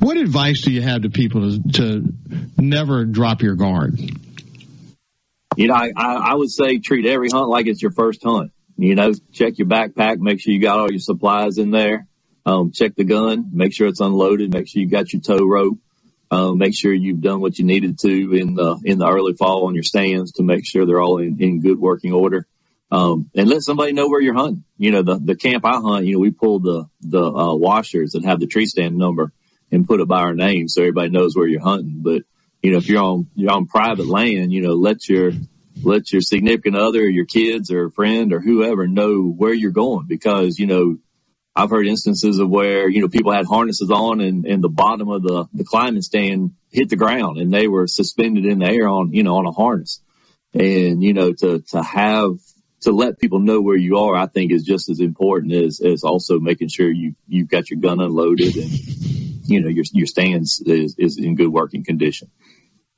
[0.00, 2.12] what advice do you have to people to, to
[2.58, 3.98] never drop your guard?
[5.56, 8.52] You know, I, I would say treat every hunt like it's your first hunt.
[8.76, 12.06] You know, check your backpack, make sure you got all your supplies in there.
[12.46, 15.78] Um, check the gun, make sure it's unloaded, make sure you got your tow rope,
[16.30, 19.66] um, make sure you've done what you needed to in the, in the early fall
[19.66, 22.46] on your stands to make sure they're all in, in good working order.
[22.92, 24.62] Um, and let somebody know where you're hunting.
[24.78, 28.12] You know, the, the camp I hunt, you know, we pull the, the, uh, washers
[28.12, 29.32] that have the tree stand number
[29.72, 31.96] and put it by our name so everybody knows where you're hunting.
[31.96, 32.22] But,
[32.62, 35.32] you know, if you're on, you're on private land, you know, let your,
[35.82, 40.60] let your significant other, your kids or friend or whoever know where you're going because,
[40.60, 40.98] you know,
[41.56, 45.08] I've heard instances of where, you know, people had harnesses on and, and the bottom
[45.08, 48.86] of the, the climbing stand hit the ground and they were suspended in the air
[48.86, 50.02] on, you know, on a harness.
[50.52, 52.32] And, you know, to, to have,
[52.82, 56.04] to let people know where you are, I think is just as important as, as
[56.04, 58.70] also making sure you, you've got your gun unloaded and,
[59.48, 62.30] you know, your, your stands is, is in good working condition.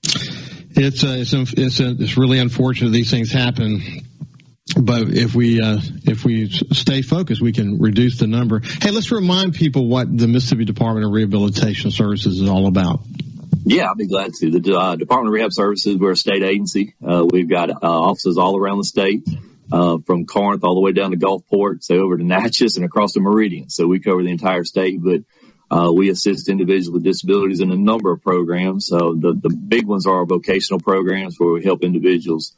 [0.03, 3.83] It's, uh, it's, it's, it's really unfortunate these things happen
[4.77, 8.61] but if we uh, if we stay focused, we can reduce the number.
[8.83, 13.01] Hey, let's remind people what the Mississippi Department of Rehabilitation Services is all about.
[13.65, 14.51] Yeah, I'll be glad to.
[14.51, 16.95] The uh, Department of Rehab Services, we're a state agency.
[17.07, 19.29] Uh, we've got uh, offices all around the state,
[19.71, 23.13] uh, from Corinth all the way down to Gulfport, say over to Natchez and across
[23.13, 23.69] the Meridian.
[23.71, 25.23] So we cover the entire state, but
[25.71, 28.87] uh, we assist individuals with disabilities in a number of programs.
[28.87, 32.55] So the, the big ones are our vocational programs where we help individuals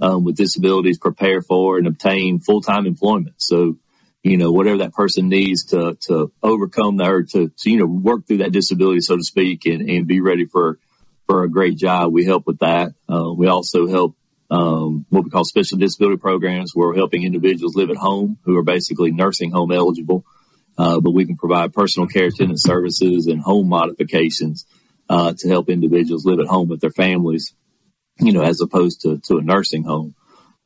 [0.00, 3.36] um, with disabilities prepare for and obtain full-time employment.
[3.38, 3.78] So,
[4.22, 7.86] you know, whatever that person needs to, to overcome that or to, to, you know,
[7.86, 10.78] work through that disability, so to speak, and, and be ready for,
[11.26, 12.12] for a great job.
[12.12, 12.92] We help with that.
[13.08, 14.16] Uh, we also help,
[14.50, 18.56] um, what we call special disability programs where we're helping individuals live at home who
[18.56, 20.24] are basically nursing home eligible.
[20.76, 24.66] Uh, but we can provide personal care attendant services and home modifications,
[25.08, 27.54] uh, to help individuals live at home with their families
[28.18, 30.14] you know, as opposed to, to a nursing home.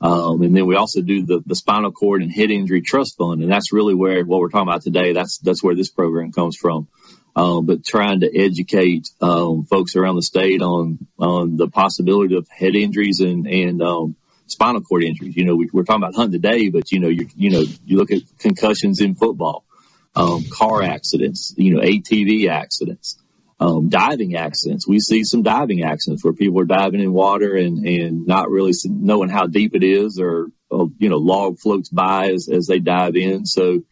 [0.00, 3.42] Um, and then we also do the, the spinal cord and head injury trust fund.
[3.42, 5.12] And that's really where what we're talking about today.
[5.12, 6.88] That's, that's where this program comes from.
[7.34, 12.48] Um, but trying to educate, um, folks around the state on, on the possibility of
[12.48, 15.37] head injuries and, and, um, spinal cord injuries.
[15.37, 17.96] You know, we, are talking about hunting today, but you know, you, you know, you
[17.96, 19.64] look at concussions in football,
[20.16, 23.18] um, car accidents, you know, ATV accidents
[23.61, 24.87] um, diving accidents.
[24.87, 28.73] We see some diving accidents where people are diving in water and, and not really
[28.85, 32.79] knowing how deep it is or, or you know, log floats by as, as they
[32.79, 33.47] dive in.
[33.47, 33.83] So,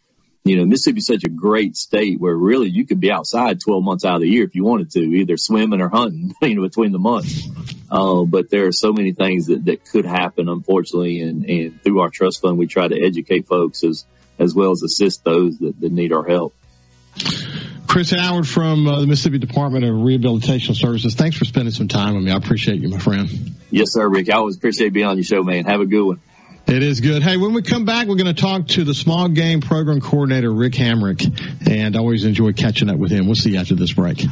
[0.45, 4.05] you know, Mississippi's such a great state where really you could be outside 12 months
[4.05, 6.93] out of the year if you wanted to, either swimming or hunting, you know, between
[6.93, 7.49] the months.
[7.91, 11.23] Uh, but there are so many things that, that could happen, unfortunately.
[11.23, 14.07] And, and through our trust fund, we try to educate folks as,
[14.39, 16.55] as well as assist those that, that need our help.
[17.97, 21.15] Chris Howard from uh, the Mississippi Department of Rehabilitation Services.
[21.15, 22.31] Thanks for spending some time with me.
[22.31, 23.27] I appreciate you, my friend.
[23.71, 24.29] Yes, sir, Rick.
[24.29, 25.65] I always appreciate being on your show, man.
[25.65, 26.21] Have a good one.
[26.67, 27.23] It is good.
[27.23, 30.53] Hey, when we come back, we're going to talk to the small game program coordinator,
[30.53, 31.25] Rick Hamrick,
[31.67, 33.25] and I always enjoy catching up with him.
[33.25, 34.19] We'll see you after this break.
[34.19, 34.29] Mississippi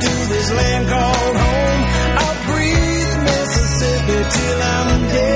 [0.00, 1.84] to this land called home.
[2.18, 5.29] I'll breathe Mississippi till I'm dead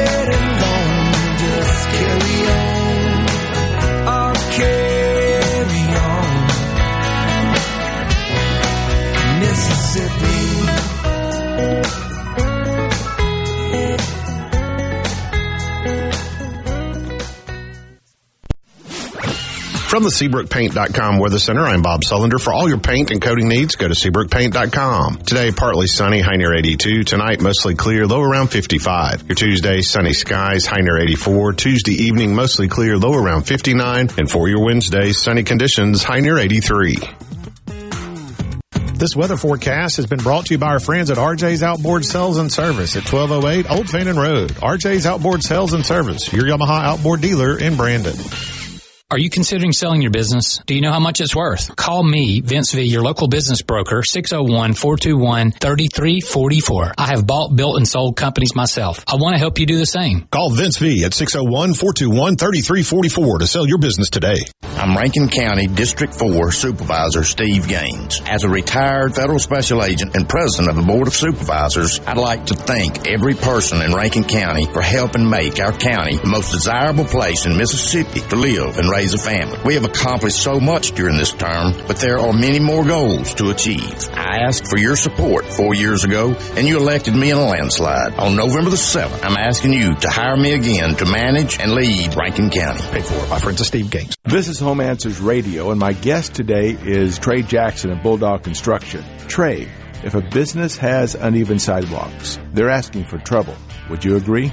[19.94, 22.40] From the SeabrookPaint.com Weather Center, I'm Bob Sullender.
[22.40, 25.18] For all your paint and coating needs, go to SeabrookPaint.com.
[25.18, 27.04] Today, partly sunny, high near 82.
[27.04, 29.28] Tonight, mostly clear, low around 55.
[29.28, 31.52] Your Tuesday, sunny skies, high near 84.
[31.52, 34.08] Tuesday evening, mostly clear, low around 59.
[34.18, 36.96] And for your Wednesday, sunny conditions, high near 83.
[38.94, 42.38] This weather forecast has been brought to you by our friends at RJ's Outboard Sales
[42.38, 44.50] and Service at 1208 Old Fannin Road.
[44.54, 48.16] RJ's Outboard Sales and Service, your Yamaha outboard dealer in Brandon.
[49.10, 50.62] Are you considering selling your business?
[50.64, 51.76] Do you know how much it's worth?
[51.76, 56.94] Call me, Vince V, your local business broker, 601-421-3344.
[56.96, 59.04] I have bought, built, and sold companies myself.
[59.06, 60.26] I want to help you do the same.
[60.32, 64.38] Call Vince V at 601-421-3344 to sell your business today.
[64.62, 68.22] I'm Rankin County District 4 Supervisor Steve Gaines.
[68.24, 72.46] As a retired federal special agent and president of the Board of Supervisors, I'd like
[72.46, 77.04] to thank every person in Rankin County for helping make our county the most desirable
[77.04, 79.58] place in Mississippi to live and raise a family.
[79.64, 83.50] We have accomplished so much during this term, but there are many more goals to
[83.50, 84.08] achieve.
[84.12, 88.14] I asked for your support four years ago, and you elected me in a landslide.
[88.14, 92.14] On November the 7th, I'm asking you to hire me again to manage and lead
[92.14, 92.82] Rankin County.
[92.92, 94.16] Paid for by friends of Steve Gaines.
[94.24, 99.04] This is Home Answers Radio, and my guest today is Trey Jackson of Bulldog Construction.
[99.26, 99.68] Trey,
[100.04, 103.56] if a business has uneven sidewalks, they're asking for trouble.
[103.90, 104.52] Would you agree?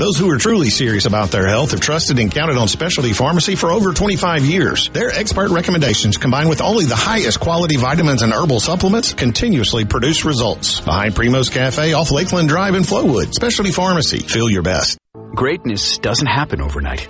[0.00, 3.54] Those who are truly serious about their health have trusted and counted on specialty pharmacy
[3.54, 4.88] for over 25 years.
[4.88, 10.24] Their expert recommendations combined with only the highest quality vitamins and herbal supplements continuously produce
[10.24, 10.80] results.
[10.80, 13.34] Behind Primo's Cafe off Lakeland Drive in Flowood.
[13.34, 14.20] Specialty pharmacy.
[14.20, 14.96] Feel your best.
[15.34, 17.06] Greatness doesn't happen overnight.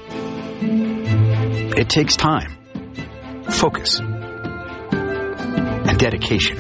[1.79, 2.59] It takes time,
[3.51, 4.01] focus,
[4.91, 6.59] and dedication.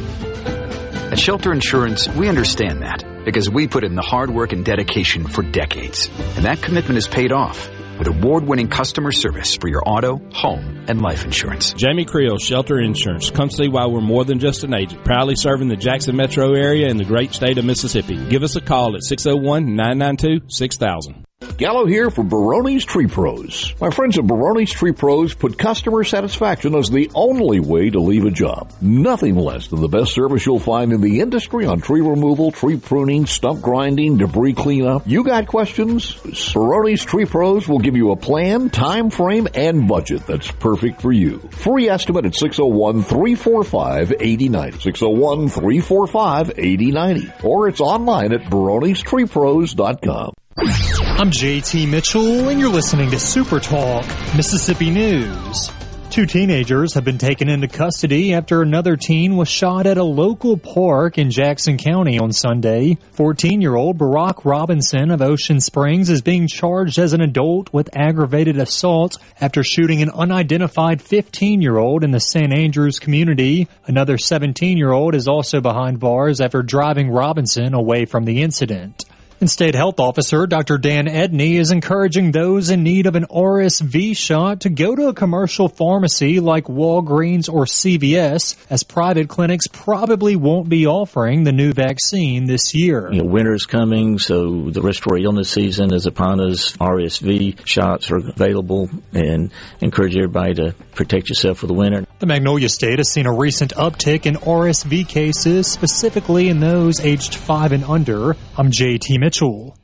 [1.11, 5.27] At Shelter Insurance, we understand that because we put in the hard work and dedication
[5.27, 6.09] for decades.
[6.37, 11.03] And that commitment is paid off with award-winning customer service for your auto, home, and
[11.03, 11.75] life insurance.
[11.75, 13.31] Jamie Creel, Shelter Insurance.
[13.31, 15.05] Come see why we're more than just an agent.
[15.05, 18.17] Proudly serving the Jackson metro area and the great state of Mississippi.
[18.29, 21.20] Give us a call at 601-992-6000.
[21.61, 23.75] Gallo here for Baroni's Tree Pros.
[23.81, 28.25] My friends at Baroni's Tree Pros put customer satisfaction as the only way to leave
[28.25, 28.73] a job.
[28.81, 32.79] Nothing less than the best service you'll find in the industry on tree removal, tree
[32.79, 35.07] pruning, stump grinding, debris cleanup.
[35.07, 36.15] You got questions?
[36.55, 41.13] Baroni's Tree Pros will give you a plan, time frame, and budget that's perfect for
[41.13, 41.41] you.
[41.51, 44.81] Free estimate at 601-345-8090.
[44.81, 47.45] 601-345-8090.
[47.45, 50.33] Or it's online at baronistreepros.com.
[50.63, 54.05] I'm JT Mitchell, and you're listening to Super Talk
[54.37, 55.71] Mississippi News.
[56.11, 60.59] Two teenagers have been taken into custody after another teen was shot at a local
[60.59, 62.99] park in Jackson County on Sunday.
[63.13, 67.97] 14 year old Barack Robinson of Ocean Springs is being charged as an adult with
[67.97, 72.53] aggravated assault after shooting an unidentified 15 year old in the St.
[72.53, 73.67] Andrews community.
[73.87, 79.07] Another 17 year old is also behind bars after driving Robinson away from the incident.
[79.41, 80.77] And State Health Officer Dr.
[80.77, 85.15] Dan Edney is encouraging those in need of an RSV shot to go to a
[85.15, 91.73] commercial pharmacy like Walgreens or CVS, as private clinics probably won't be offering the new
[91.73, 93.11] vaccine this year.
[93.11, 96.77] You know, winter's coming, so the respiratory illness season is upon us.
[96.77, 99.51] RSV shots are available, and
[99.81, 102.07] encourage everybody to protect yourself for the winter.
[102.19, 107.37] The Magnolia State has seen a recent uptick in RSV cases, specifically in those aged
[107.37, 108.37] 5 and under.
[108.59, 109.79] I'm JT Mitchell.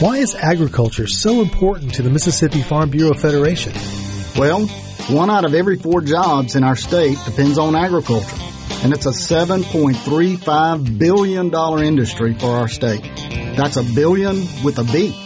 [0.00, 3.72] Why is agriculture so important to the Mississippi Farm Bureau Federation?
[4.36, 4.66] Well,
[5.08, 8.36] one out of every four jobs in our state depends on agriculture,
[8.82, 11.50] and it's a $7.35 billion
[11.82, 13.00] industry for our state.
[13.56, 15.18] That's a billion with a B.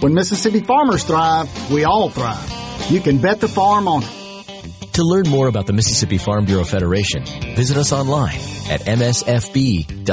[0.00, 2.63] When Mississippi farmers thrive, we all thrive.
[2.88, 4.92] You can bet the farm on it.
[4.94, 7.24] To learn more about the Mississippi Farm Bureau Federation,
[7.56, 10.04] visit us online at msfb.org.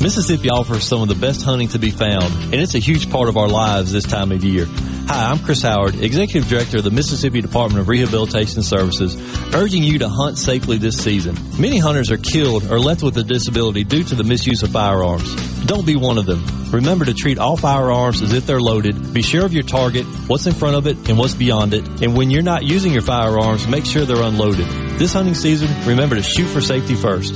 [0.00, 3.28] Mississippi offers some of the best hunting to be found, and it's a huge part
[3.28, 4.66] of our lives this time of year.
[5.12, 9.14] Hi, I'm Chris Howard, Executive Director of the Mississippi Department of Rehabilitation Services,
[9.54, 11.36] urging you to hunt safely this season.
[11.60, 15.34] Many hunters are killed or left with a disability due to the misuse of firearms.
[15.66, 16.42] Don't be one of them.
[16.70, 19.12] Remember to treat all firearms as if they're loaded.
[19.12, 21.86] Be sure of your target, what's in front of it, and what's beyond it.
[22.00, 24.66] And when you're not using your firearms, make sure they're unloaded.
[24.98, 27.34] This hunting season, remember to shoot for safety first.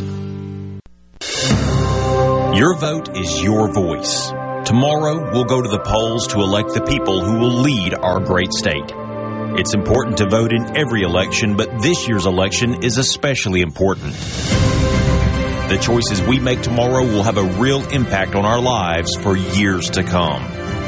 [2.57, 4.33] Your vote is your voice.
[4.67, 8.53] Tomorrow, we'll go to the polls to elect the people who will lead our great
[8.53, 8.93] state.
[9.57, 14.15] It's important to vote in every election, but this year's election is especially important.
[14.15, 19.89] The choices we make tomorrow will have a real impact on our lives for years
[19.91, 20.43] to come.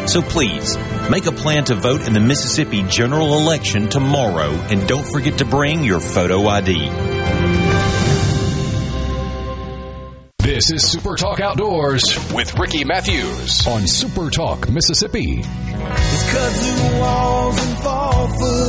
[0.08, 0.76] So please,
[1.08, 5.44] make a plan to vote in the Mississippi general election tomorrow and don't forget to
[5.44, 7.37] bring your photo ID.
[10.48, 15.42] This is Super Talk Outdoors with Ricky Mathews on Super Talk Mississippi.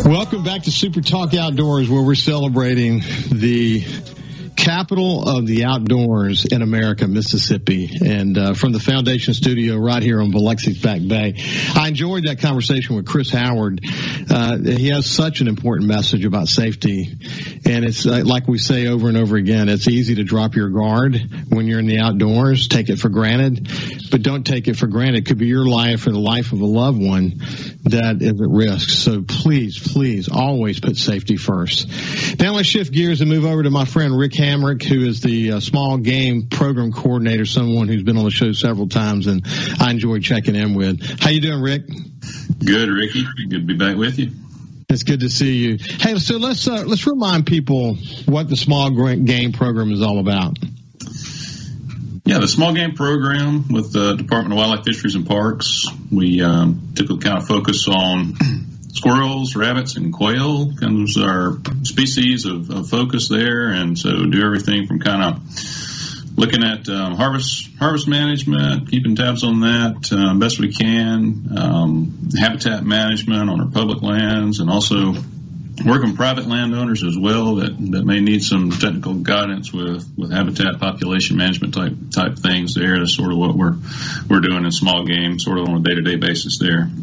[0.03, 2.99] Welcome back to Super Talk Outdoors, where we're celebrating
[3.31, 3.85] the
[4.57, 10.21] capital of the outdoors in America, Mississippi, and uh, from the Foundation Studio right here
[10.21, 11.35] on Biloxi's Back Bay.
[11.75, 13.79] I enjoyed that conversation with Chris Howard.
[14.29, 17.07] Uh, he has such an important message about safety,
[17.65, 19.69] and it's uh, like we say over and over again.
[19.69, 23.69] It's easy to drop your guard when you're in the outdoors, take it for granted,
[24.11, 25.19] but don't take it for granted.
[25.19, 27.39] It could be your life or the life of a loved one
[27.85, 28.89] that is at risk.
[28.89, 31.87] So please, please, always put safety first.
[32.39, 35.53] Now let's shift gears and move over to my friend Rick Hamrick, who is the
[35.53, 39.45] uh, small game program coordinator, someone who's been on the show several times, and
[39.79, 41.01] I enjoy checking in with.
[41.19, 41.83] How you doing, Rick?
[42.63, 43.25] Good, Ricky.
[43.49, 44.32] Good to be back with you.
[44.89, 45.77] It's good to see you.
[45.79, 50.58] Hey, so let's uh, let's remind people what the small game program is all about.
[52.25, 55.86] Yeah, the small game program with the Department of Wildlife, Fisheries, and Parks.
[56.12, 58.36] We um, typically kind of focus on
[58.93, 60.75] squirrels, rabbits, and quail.
[60.75, 65.41] Kind of our species of, of, focus there, and so do everything from kind of
[66.39, 72.30] looking at um, harvest harvest management, keeping tabs on that um, best we can, um,
[72.38, 75.13] habitat management on our public lands, and also
[75.85, 80.79] working private landowners as well that, that may need some technical guidance with, with habitat
[80.79, 82.99] population management type type things there.
[82.99, 83.75] That's sort of what we're
[84.29, 86.89] we're doing in small game, sort of on a day to day basis there.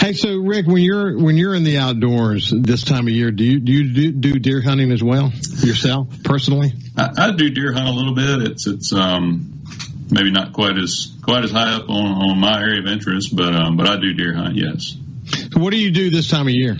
[0.00, 3.44] Hey, so Rick, when you're when you're in the outdoors this time of year, do
[3.44, 5.32] you do you do, deer hunting as well
[5.64, 6.72] yourself personally?
[6.96, 8.50] I, I do deer hunt a little bit.
[8.50, 9.64] It's it's um
[10.10, 13.54] maybe not quite as quite as high up on, on my area of interest, but
[13.54, 14.56] um but I do deer hunt.
[14.56, 14.96] Yes.
[15.52, 16.76] So what do you do this time of year?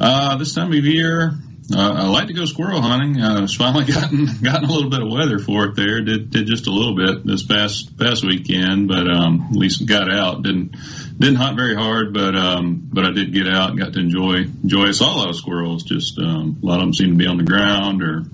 [0.00, 1.34] Uh, this time of year,
[1.72, 3.20] uh, I like to go squirrel hunting.
[3.20, 6.02] Uh, it's finally gotten gotten a little bit of weather for it there.
[6.02, 10.12] Did did just a little bit this past past weekend, but um, at least got
[10.12, 10.42] out.
[10.42, 10.74] Didn't
[11.18, 14.46] didn't hunt very hard, but um, but I did get out and got to enjoy
[14.62, 14.88] enjoy.
[14.88, 15.84] I saw a lot of squirrels.
[15.84, 18.24] Just um, a lot of them seem to be on the ground or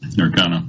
[0.00, 0.62] they're kind of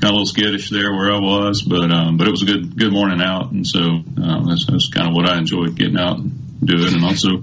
[0.00, 2.46] kind of a little skittish there where I was, but um, but it was a
[2.46, 5.98] good good morning out, and so um, that's, that's kind of what I enjoyed getting
[5.98, 7.42] out and doing, and also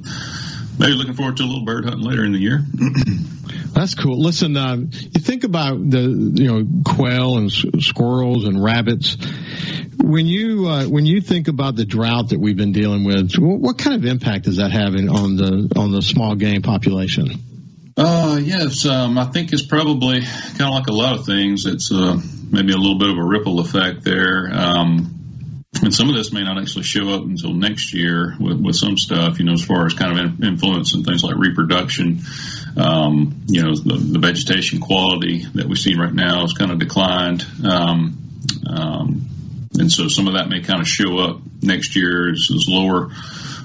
[0.77, 2.63] maybe looking forward to a little bird hunting later in the year.
[3.73, 4.19] That's cool.
[4.19, 9.17] Listen, uh, you think about the you know quail and s- squirrels and rabbits.
[9.97, 13.59] When you uh, when you think about the drought that we've been dealing with, what,
[13.59, 17.27] what kind of impact is that having on the on the small game population?
[17.95, 21.65] Uh, yes, um, I think it's probably kind of like a lot of things.
[21.65, 22.19] It's uh,
[22.49, 24.49] maybe a little bit of a ripple effect there.
[24.51, 25.16] Um,
[25.83, 28.97] and some of this may not actually show up until next year with, with some
[28.97, 32.21] stuff, you know, as far as kind of in, influence and things like reproduction.
[32.75, 36.79] Um, you know, the, the vegetation quality that we see right now has kind of
[36.79, 37.45] declined.
[37.63, 38.17] Um,
[38.69, 39.25] um,
[39.79, 43.09] and so some of that may kind of show up next year as, as lower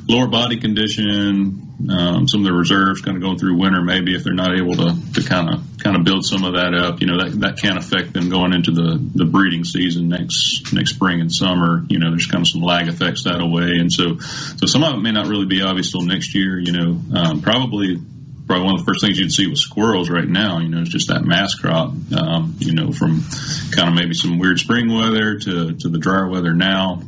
[0.08, 1.71] lower body condition.
[1.91, 4.74] Um, some of the reserves kind of going through winter, maybe if they're not able
[4.74, 7.76] to, kind of kind of build some of that up, you know that that can
[7.76, 11.85] affect them going into the the breeding season next next spring and summer.
[11.89, 14.95] You know, there's kind of some lag effects that away, and so so some of
[14.95, 16.59] it may not really be obvious till next year.
[16.59, 17.99] You know, um, probably
[18.47, 20.89] probably one of the first things you'd see with squirrels right now, you know, is
[20.89, 23.22] just that mass crop, um, you know, from
[23.70, 27.03] kind of maybe some weird spring weather to, to the drier weather now.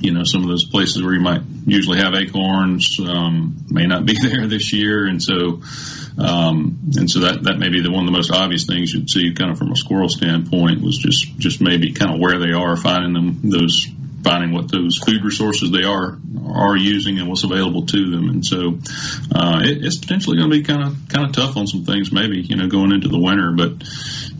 [0.00, 4.04] You know, some of those places where you might usually have acorns um, may not
[4.04, 5.62] be there this year, and so
[6.18, 9.10] um, and so that that may be the one of the most obvious things you'd
[9.10, 12.52] see, kind of from a squirrel standpoint, was just just maybe kind of where they
[12.52, 13.86] are, finding them those
[14.22, 18.30] finding what those food resources they are are using and what's available to them.
[18.30, 18.78] And so
[19.34, 22.10] uh, it, it's potentially going to be kind of kind of tough on some things,
[22.10, 23.72] maybe you know going into the winter, but.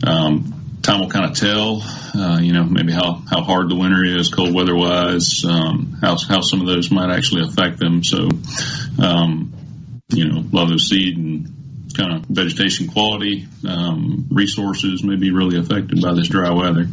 [0.05, 0.54] Um,
[0.85, 1.81] Time will kind of tell,
[2.13, 6.15] uh, you know, maybe how, how hard the winter is, cold weather wise, um, how,
[6.15, 8.03] how some of those might actually affect them.
[8.03, 8.29] So,
[9.01, 9.51] um,
[10.09, 11.49] you know, a lot of those seed and
[11.95, 16.85] kind of vegetation quality, um, resources may be really affected by this dry weather.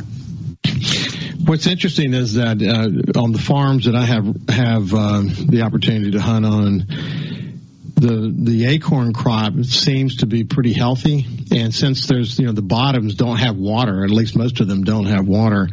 [1.44, 6.12] What's interesting is that uh, on the farms that I have have uh, the opportunity
[6.12, 6.86] to hunt on,
[8.02, 11.24] the the acorn crop seems to be pretty healthy.
[11.50, 14.84] And since there's you know the bottoms don't have water, at least most of them
[14.84, 15.68] don't have water.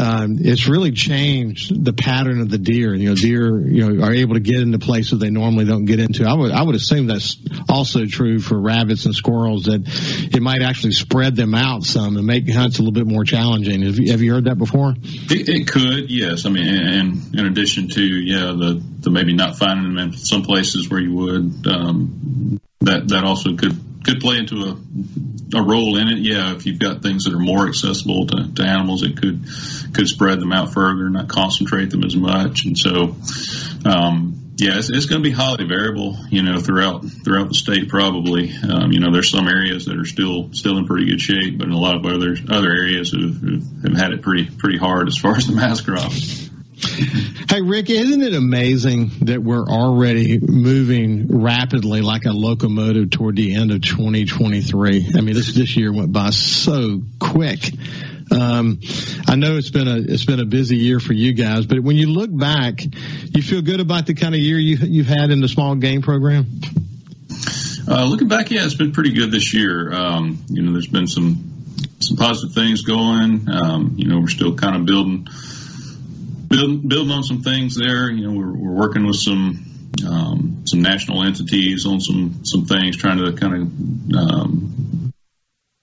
[0.00, 2.94] Um, it's really changed the pattern of the deer.
[2.94, 6.00] You know, deer you know are able to get into places they normally don't get
[6.00, 6.24] into.
[6.24, 7.36] I would I would assume that's
[7.68, 9.82] also true for rabbits and squirrels that
[10.34, 13.82] it might actually spread them out some and make hunts a little bit more challenging.
[13.82, 14.94] Have you, have you heard that before?
[15.02, 16.46] It, it could, yes.
[16.46, 20.42] I mean, and in addition to yeah, the the maybe not finding them in some
[20.42, 24.76] places where you would, um, that that also could could play into a
[25.56, 26.18] a role in it.
[26.18, 29.44] Yeah, if you've got things that are more accessible to, to animals, it could
[29.94, 33.16] could spread them out further, not concentrate them as much, and so.
[33.84, 37.88] Um, yeah, it's, it's going to be highly variable, you know, throughout throughout the state.
[37.88, 41.58] Probably, um, you know, there's some areas that are still still in pretty good shape,
[41.58, 43.42] but in a lot of other other areas have,
[43.82, 46.12] have had it pretty pretty hard as far as the mass crop.
[47.48, 53.54] Hey, Rick, isn't it amazing that we're already moving rapidly like a locomotive toward the
[53.54, 55.12] end of 2023?
[55.14, 57.60] I mean, this, this year went by so quick.
[58.30, 58.80] Um,
[59.28, 61.96] I know it's been a it's been a busy year for you guys, but when
[61.96, 65.40] you look back, you feel good about the kind of year you you've had in
[65.40, 66.46] the small game program.
[67.86, 69.92] Uh, looking back, yeah, it's been pretty good this year.
[69.92, 71.52] Um, you know, there's been some
[72.00, 73.46] some positive things going.
[73.48, 75.28] Um, you know, we're still kind of building
[76.54, 78.10] building building on some things there.
[78.10, 79.64] You know, we're, we're working with some
[80.06, 85.12] um, some national entities on some some things, trying to kind of um,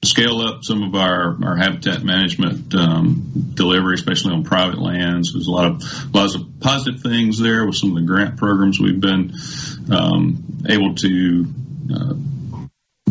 [0.04, 5.34] scale up some of our, our habitat management um, delivery, especially on private lands.
[5.34, 8.80] There's a lot of lots of positive things there with some of the grant programs
[8.80, 9.34] we've been
[9.92, 11.46] um, able to
[11.94, 12.14] uh,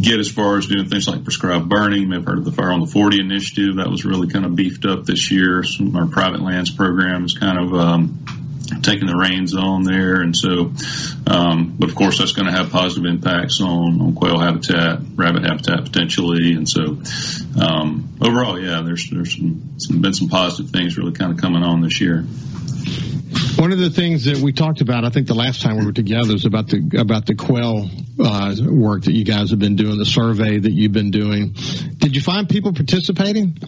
[0.01, 2.09] get as far as doing things like prescribed burning.
[2.09, 3.77] Maybe heard of the Fire on the 40 initiative.
[3.77, 5.63] That was really kind of beefed up this year.
[5.63, 8.25] Some our private lands program is kind of um,
[8.83, 10.21] taking the reins on there.
[10.21, 10.73] And so,
[11.27, 15.45] um, but of course, that's going to have positive impacts on, on quail habitat, rabbit
[15.45, 16.55] habitat potentially.
[16.55, 17.01] And so,
[17.61, 21.63] um, overall, yeah, there's, there's some, some, been some positive things really kind of coming
[21.63, 22.25] on this year.
[23.57, 25.93] One of the things that we talked about, I think the last time we were
[25.93, 29.99] together, is about the about the quail uh, work that you guys have been doing,
[29.99, 31.55] the survey that you've been doing.
[31.99, 33.59] Did you find people participating?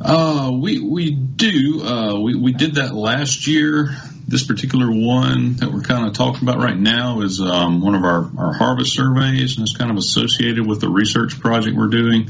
[0.00, 1.82] Uh, we we do.
[1.84, 3.90] Uh, we we did that last year.
[4.28, 8.04] this particular one that we're kind of talking about right now is um, one of
[8.04, 12.28] our, our harvest surveys, and it's kind of associated with the research project we're doing.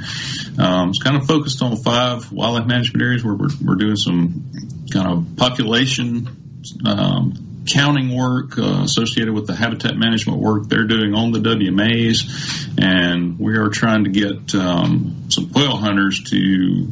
[0.58, 4.44] Um, it's kind of focused on five wildlife management areas where we're, we're doing some
[4.92, 6.28] kind of population
[6.84, 12.78] um, counting work uh, associated with the habitat management work they're doing on the WMAs,
[12.82, 16.88] and we are trying to get um, some quail hunters to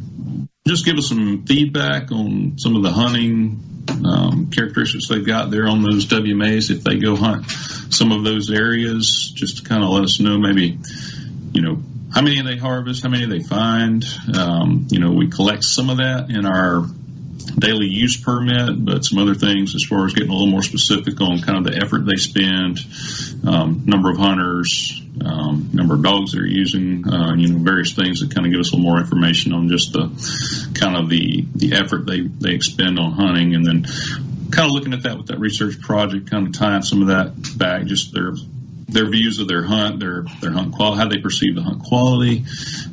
[0.67, 3.63] just give us some feedback on some of the hunting
[4.05, 7.49] um, characteristics they've got there on those WMAs if they go hunt
[7.89, 10.77] some of those areas, just to kind of let us know maybe,
[11.53, 11.81] you know,
[12.13, 14.05] how many they harvest, how many they find.
[14.37, 16.85] Um, you know, we collect some of that in our
[17.55, 21.19] daily use permit, but some other things as far as getting a little more specific
[21.21, 22.79] on kind of the effort they spend,
[23.47, 28.19] um, number of hunters, um, number of dogs they're using, uh, you know, various things
[28.19, 30.07] that kind of give us a little more information on just the
[30.79, 33.55] kind of the, the effort they, they expend on hunting.
[33.55, 33.83] And then
[34.51, 37.57] kind of looking at that with that research project, kind of tying some of that
[37.57, 38.33] back, just their
[38.87, 42.45] their views of their hunt, their their hunt quality, how they perceive the hunt quality.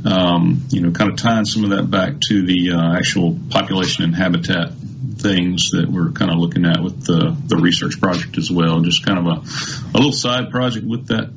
[0.04, 4.04] Um, you know, kind of tying some of that back to the uh, actual population
[4.04, 4.72] and habitat
[5.16, 8.80] things that we're kind of looking at with the the research project as well.
[8.80, 11.30] Just kind of a a little side project with that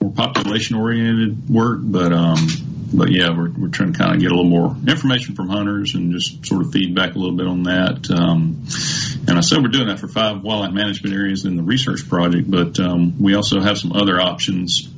[0.00, 2.38] more population oriented work, but um,
[2.96, 5.94] but yeah, we're, we're trying to kind of get a little more information from hunters
[5.94, 8.10] and just sort of feedback a little bit on that.
[8.10, 8.64] Um,
[9.26, 12.50] and I said we're doing that for five wildlife management areas in the research project,
[12.50, 14.88] but um, we also have some other options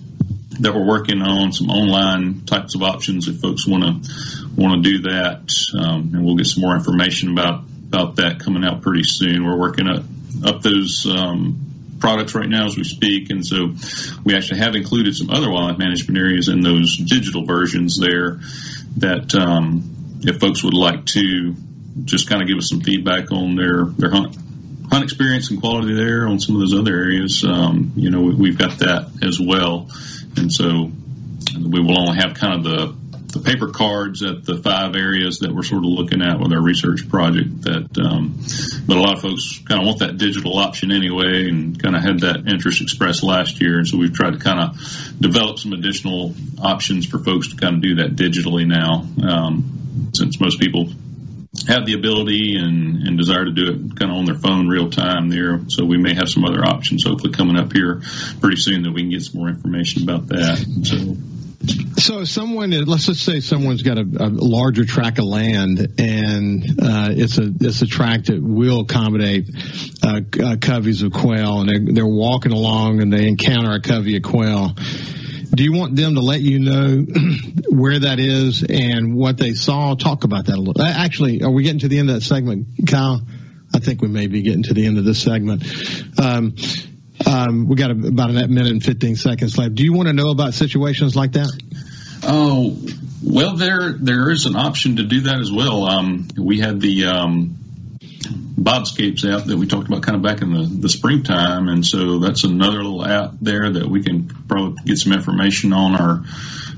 [0.60, 4.90] that we're working on, some online types of options if folks want to want to
[4.90, 5.52] do that.
[5.78, 9.44] Um, and we'll get some more information about about that coming out pretty soon.
[9.44, 10.04] We're working up
[10.44, 11.65] up those um,
[11.98, 13.30] products right now as we speak.
[13.30, 13.74] And so
[14.24, 18.40] we actually have included some other wildlife management areas in those digital versions there
[18.98, 21.54] that um, if folks would like to
[22.04, 24.36] just kind of give us some feedback on their, their hunt,
[24.90, 28.50] hunt experience and quality there on some of those other areas, um, you know, we,
[28.50, 29.90] have got that as well.
[30.36, 30.90] And so
[31.58, 33.05] we will only have kind of the
[33.36, 36.60] the paper cards at the five areas that we're sort of looking at with our
[36.60, 37.62] research project.
[37.62, 38.38] That, um,
[38.86, 42.02] but a lot of folks kind of want that digital option anyway, and kind of
[42.02, 43.78] had that interest expressed last year.
[43.78, 47.76] And so we've tried to kind of develop some additional options for folks to kind
[47.76, 50.88] of do that digitally now, um, since most people
[51.68, 54.90] have the ability and, and desire to do it kind of on their phone real
[54.90, 55.60] time there.
[55.68, 58.02] So we may have some other options hopefully coming up here
[58.40, 60.58] pretty soon that we can get some more information about that.
[60.84, 61.16] So
[61.98, 67.08] so someone, let's just say someone's got a, a larger tract of land, and uh,
[67.10, 69.48] it's a it's a tract that will accommodate
[70.02, 74.16] uh, uh, coveys of quail, and they're, they're walking along and they encounter a covey
[74.16, 74.74] of quail.
[75.54, 77.06] Do you want them to let you know
[77.70, 79.94] where that is and what they saw?
[79.94, 80.82] Talk about that a little.
[80.82, 83.22] Actually, are we getting to the end of that segment, Kyle?
[83.74, 85.64] I think we may be getting to the end of this segment.
[86.18, 86.54] Um,
[87.24, 89.74] um, we got about a minute and 15 seconds left.
[89.74, 91.50] Do you want to know about situations like that?
[92.22, 92.76] Oh,
[93.22, 95.84] well, there there is an option to do that as well.
[95.84, 97.56] Um, we had the um,
[98.58, 102.18] Bobscapes app that we talked about kind of back in the, the springtime, and so
[102.18, 106.24] that's another little app there that we can probably get some information on our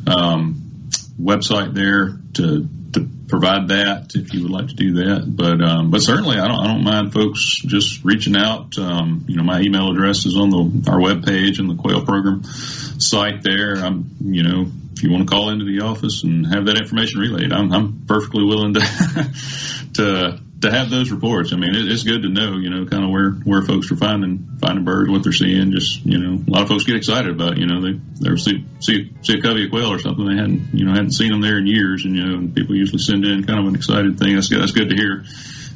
[0.06, 5.24] um, website there to to provide that if you would like to do that.
[5.26, 8.78] But um, but certainly, I don't I don't mind folks just reaching out.
[8.78, 12.04] Um, you know, my email address is on the our web page and the Quail
[12.04, 13.76] Program site there.
[13.76, 14.66] I'm you know
[14.98, 18.04] if you want to call into the office and have that information relayed, I'm, I'm
[18.06, 18.80] perfectly willing to
[19.94, 21.52] to to have those reports.
[21.52, 23.96] I mean, it, it's good to know, you know, kind of where, where folks are
[23.96, 25.70] finding, finding birds, what they're seeing.
[25.72, 28.64] Just, you know, a lot of folks get excited about, you know, they, they see,
[28.80, 30.26] see, see a covey of quail or something.
[30.26, 32.04] They hadn't, you know, hadn't seen them there in years.
[32.04, 34.34] And, you know, and people usually send in kind of an excited thing.
[34.34, 34.60] That's good.
[34.60, 35.24] That's good to hear.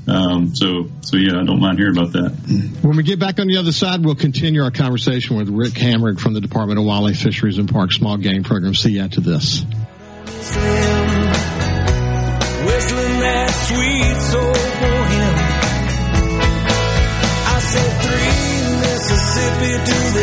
[0.09, 2.33] Um, so, so yeah, I don't mind hearing about that.
[2.83, 6.19] When we get back on the other side, we'll continue our conversation with Rick Hamrick
[6.19, 8.75] from the Department of Wildlife, Fisheries and Parks Small Game Program.
[8.75, 9.63] See you after this.
[12.65, 14.52] Whistling that sweet soul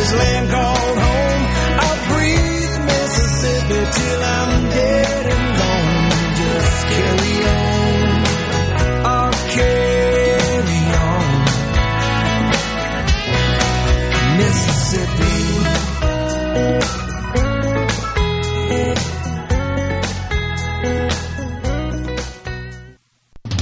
[0.10, 1.45] this land called home.
[1.82, 6.10] I'll breathe Mississippi till I'm dead and gone.
[6.39, 8.26] Just carry on.
[9.05, 11.26] I'll carry on.
[14.38, 15.38] Mississippi.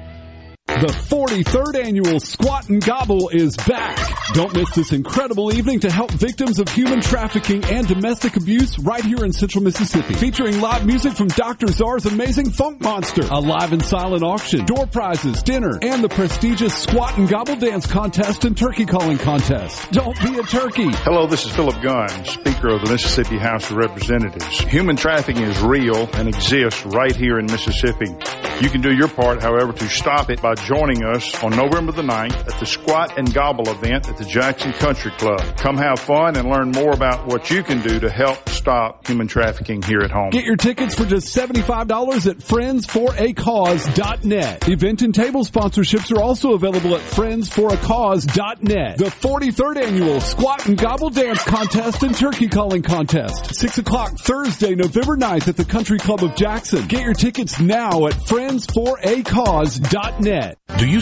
[0.68, 0.92] The
[1.28, 3.98] 43rd annual Squat and Gobble is back.
[4.32, 9.04] Don't miss this incredible evening to help victims of human trafficking and domestic abuse right
[9.04, 10.14] here in central Mississippi.
[10.14, 11.68] Featuring live music from Dr.
[11.68, 16.74] Zarr's Amazing Funk Monster, a live and silent auction, door prizes, dinner, and the prestigious
[16.74, 19.92] Squat and Gobble Dance Contest and Turkey Calling Contest.
[19.92, 20.88] Don't be a turkey.
[21.04, 24.60] Hello, this is Philip Gunn, Speaker of the Mississippi House of Representatives.
[24.60, 28.16] Human trafficking is real and exists right here in Mississippi.
[28.62, 32.02] You can do your part, however, to stop it by joining us on November the
[32.02, 35.42] 9th at the Squat and Gobble event at the Jackson Country Club.
[35.58, 39.28] Come have fun and learn more about what you can do to help stop human
[39.28, 40.30] trafficking here at home.
[40.30, 44.70] Get your tickets for just $75 at friendsforacause.net.
[44.70, 48.98] Event and table sponsorships are also available at friendsforacause.net.
[48.98, 53.56] The 43rd annual Squat and Gobble Dance Contest and Turkey Calling Contest.
[53.56, 56.86] 6 o'clock Thursday, November 9th at the Country Club of Jackson.
[56.88, 60.58] Get your tickets now at friendsforacause.net.
[60.78, 61.02] Do you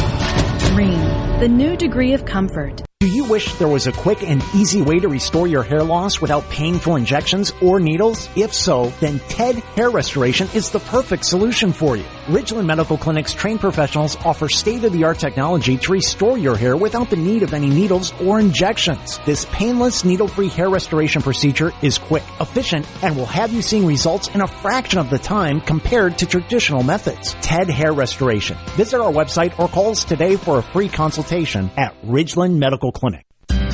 [1.41, 2.83] The new degree of comfort.
[2.99, 6.21] Do you wish there was a quick and easy way to restore your hair loss
[6.21, 8.29] without painful injections or needles?
[8.35, 12.05] If so, then TED Hair Restoration is the perfect solution for you.
[12.31, 17.43] Ridgeland Medical Clinic's trained professionals offer state-of-the-art technology to restore your hair without the need
[17.43, 19.19] of any needles or injections.
[19.25, 24.29] This painless, needle-free hair restoration procedure is quick, efficient, and will have you seeing results
[24.29, 27.33] in a fraction of the time compared to traditional methods.
[27.41, 28.57] TED Hair Restoration.
[28.77, 33.25] Visit our website or call us today for a free consultation at Ridgeland Medical Clinic.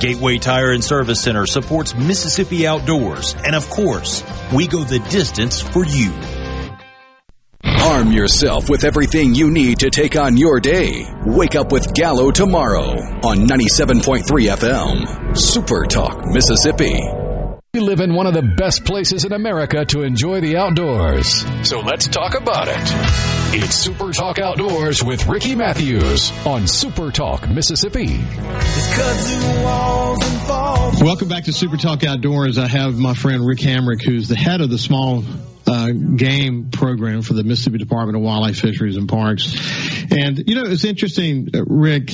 [0.00, 3.34] Gateway Tire and Service Center supports Mississippi outdoors.
[3.44, 6.12] And of course, we go the distance for you.
[7.62, 11.06] Arm yourself with everything you need to take on your day.
[11.26, 12.92] Wake up with Gallo tomorrow
[13.22, 15.36] on 97.3 FM.
[15.36, 16.98] Super Talk, Mississippi.
[17.74, 21.44] We live in one of the best places in America to enjoy the outdoors.
[21.62, 23.39] So let's talk about it.
[23.52, 28.06] It's Super Talk Outdoors with Ricky Mathews on Super Talk, Mississippi.
[31.04, 32.58] Welcome back to Super Talk Outdoors.
[32.58, 35.24] I have my friend Rick Hamrick, who's the head of the small
[35.66, 39.52] uh, game program for the Mississippi Department of Wildlife, Fisheries, and Parks.
[40.12, 42.12] And, you know, it's interesting, uh, Rick.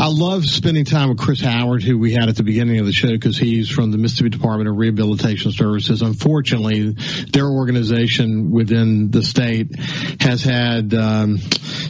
[0.00, 2.92] I love spending time with Chris Howard, who we had at the beginning of the
[2.92, 6.02] show, because he's from the Mississippi Department of Rehabilitation Services.
[6.02, 6.94] Unfortunately,
[7.32, 9.76] their organization within the state
[10.20, 11.38] has had um,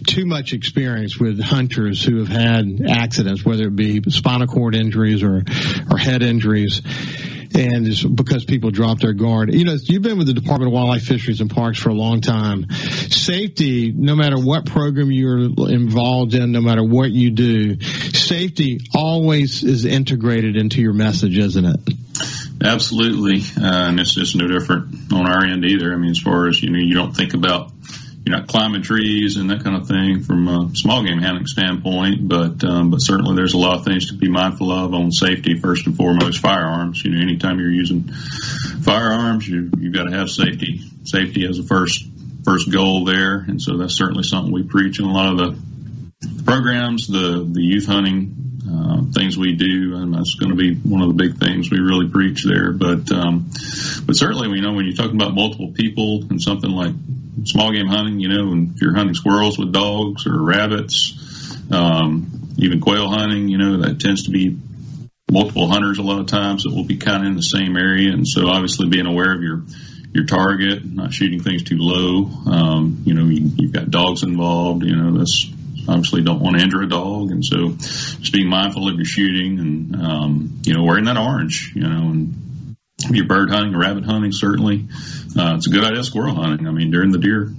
[0.07, 5.23] too much experience with hunters who have had accidents, whether it be spinal cord injuries
[5.23, 5.45] or
[5.91, 6.81] or head injuries.
[7.55, 9.55] And it's because people drop their guard.
[9.55, 12.21] You know, you've been with the Department of Wildlife, Fisheries, and Parks for a long
[12.21, 12.71] time.
[12.71, 19.63] Safety, no matter what program you're involved in, no matter what you do, safety always
[19.65, 21.81] is integrated into your message, isn't it?
[22.63, 25.93] Absolutely, uh, and it's just no different on our end either.
[25.93, 27.71] I mean, as far as you know, you don't think about
[28.25, 32.29] you're not climbing trees and that kind of thing from a small game hunting standpoint,
[32.29, 35.59] but um, but certainly there's a lot of things to be mindful of on safety.
[35.59, 37.03] First and foremost, firearms.
[37.05, 38.05] You know, anytime you're using
[38.83, 40.83] firearms, you you've got to have safety.
[41.05, 42.05] Safety as a first
[42.45, 46.43] first goal there, and so that's certainly something we preach in a lot of the
[46.45, 48.35] programs, the the youth hunting
[48.71, 51.79] uh, things we do, and that's going to be one of the big things we
[51.79, 52.73] really preach there.
[52.73, 53.51] But um,
[54.05, 56.95] but certainly, we know when you're talking about multiple people and something like
[57.45, 61.15] small game hunting, you know, and if you're hunting squirrels with dogs or rabbits,
[61.71, 64.57] um, even quail hunting, you know, that tends to be
[65.31, 68.13] multiple hunters a lot of times that will be kind of in the same area,
[68.13, 69.63] and so obviously being aware of your
[70.13, 72.25] your target, not shooting things too low.
[72.51, 74.83] Um, you know, you, you've got dogs involved.
[74.83, 75.47] You know, that's
[75.87, 79.59] obviously don't want to injure a dog, and so just being mindful of your shooting
[79.59, 82.35] and um, you know wearing that orange, you know, and
[83.01, 84.87] if you're bird hunting or rabbit hunting, certainly
[85.39, 86.03] uh, it's a good idea.
[86.05, 87.51] Squirrel hunting, I mean, during the deer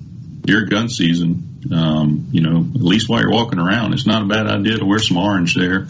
[0.41, 4.25] deer gun season, um, you know, at least while you're walking around, it's not a
[4.25, 5.87] bad idea to wear some orange there.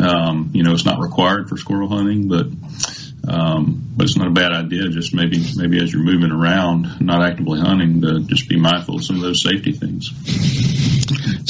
[0.00, 2.46] Um, you know, it's not required for squirrel hunting, but
[3.28, 4.88] um, but it's not a bad idea.
[4.88, 9.04] Just maybe maybe as you're moving around, not actively hunting, to just be mindful of
[9.04, 10.12] some of those safety things.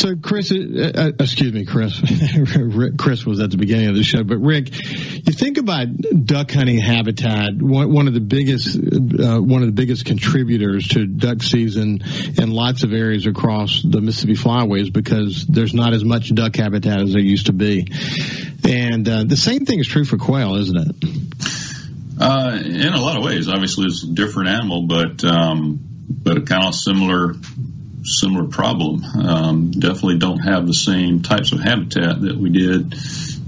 [0.01, 2.01] So, Chris, uh, uh excuse me, Chris.
[2.99, 5.89] Chris was at the beginning of the show, but Rick, you think about
[6.25, 7.51] duck hunting habitat.
[7.61, 12.01] One, of the biggest, uh, one of the biggest contributors to duck season
[12.39, 17.03] in lots of areas across the Mississippi Flyways because there's not as much duck habitat
[17.03, 17.89] as there used to be,
[18.65, 21.68] and uh, the same thing is true for quail, isn't it?
[22.21, 26.43] Uh, in a lot of ways, obviously it's a different animal, but um, but a
[26.43, 27.35] kind of similar
[28.03, 29.05] similar problem.
[29.05, 32.95] Um, definitely don't have the same types of habitat that we did,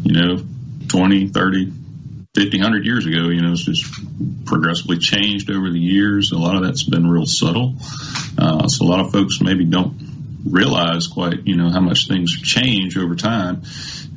[0.04, 0.42] you know,
[0.88, 1.72] 20, 30,
[2.34, 3.28] 50, 100 years ago.
[3.28, 3.84] You know, it's just
[4.44, 6.32] progressively changed over the years.
[6.32, 7.74] A lot of that's been real subtle.
[8.38, 9.96] Uh, so a lot of folks maybe don't
[10.44, 13.62] realize quite, you know, how much things change over time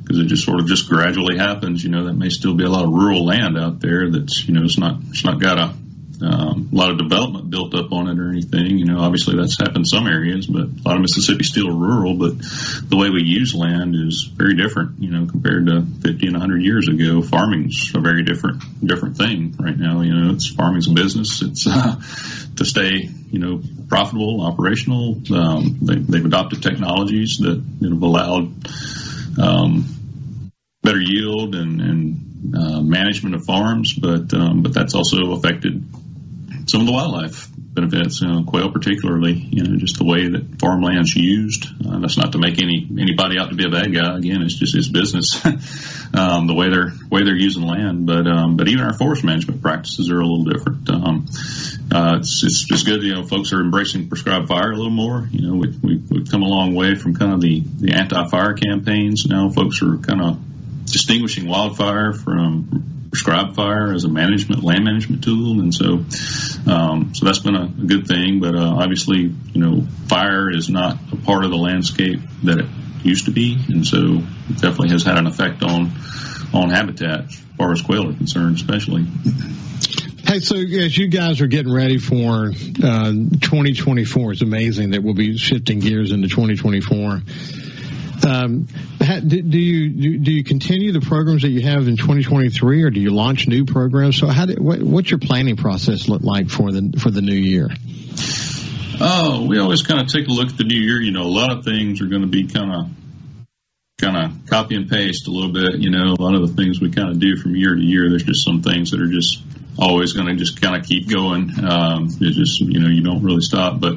[0.04, 1.82] because it just sort of just gradually happens.
[1.82, 4.52] You know, that may still be a lot of rural land out there that's, you
[4.52, 5.74] know, it's not, it's not got a,
[6.22, 8.78] um, a lot of development built up on it or anything.
[8.78, 12.14] You know, obviously that's happened in some areas, but a lot of Mississippi still rural.
[12.14, 16.34] But the way we use land is very different, you know, compared to 50 and
[16.34, 17.22] 100 years ago.
[17.22, 20.02] Farming's a very different different thing right now.
[20.02, 21.42] You know, it's farming's a business.
[21.42, 21.96] It's uh,
[22.56, 25.20] to stay, you know, profitable, operational.
[25.34, 28.52] Um, they, have adopted technologies that have allowed
[29.38, 30.50] um,
[30.82, 35.84] better yield and, and uh, management of farms, but um, but that's also affected
[36.66, 39.32] some of the wildlife benefits, you know, quail particularly.
[39.32, 41.66] You know, just the way that farmland's used.
[41.84, 44.16] Uh, that's not to make any anybody out to be a bad guy.
[44.16, 45.44] Again, it's just his business.
[46.14, 49.62] um, the way they're way they're using land, but um, but even our forest management
[49.62, 50.88] practices are a little different.
[50.90, 51.26] Um,
[51.92, 53.02] uh, it's, it's it's good.
[53.02, 55.28] You know, folks are embracing prescribed fire a little more.
[55.30, 58.28] You know, we, we, we've come a long way from kind of the the anti
[58.28, 59.26] fire campaigns.
[59.26, 60.38] Now, folks are kind of
[60.86, 66.04] distinguishing wildfire from prescribed fire as a management land management tool, and so
[66.66, 68.40] um, so that's been a, a good thing.
[68.40, 72.66] But uh, obviously, you know, fire is not a part of the landscape that it
[73.04, 75.92] used to be, and so it definitely has had an effect on
[76.52, 79.04] on habitat as far as quail are concerned, especially.
[80.26, 85.14] Hey, so as you guys are getting ready for uh, 2024, it's amazing that we'll
[85.14, 87.22] be shifting gears into 2024.
[88.22, 88.66] Um,
[89.26, 93.10] do you do you continue the programs that you have in 2023, or do you
[93.10, 94.16] launch new programs?
[94.16, 97.34] So, how do, what, what's your planning process look like for the for the new
[97.34, 97.68] year?
[99.00, 101.00] Oh, we always kind of take a look at the new year.
[101.00, 102.90] You know, a lot of things are going to be kind of
[103.98, 105.80] kind of copy and paste a little bit.
[105.80, 108.08] You know, a lot of the things we kind of do from year to year.
[108.08, 109.42] There's just some things that are just
[109.78, 111.52] always going to just kind of keep going.
[111.64, 113.94] Um, it's just you know you don't really stop, but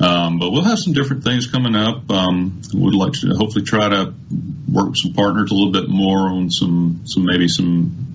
[0.00, 2.10] um, but we'll have some different things coming up.
[2.10, 4.14] Um, would like to hopefully try to
[4.70, 8.09] work with some partners a little bit more on some some maybe some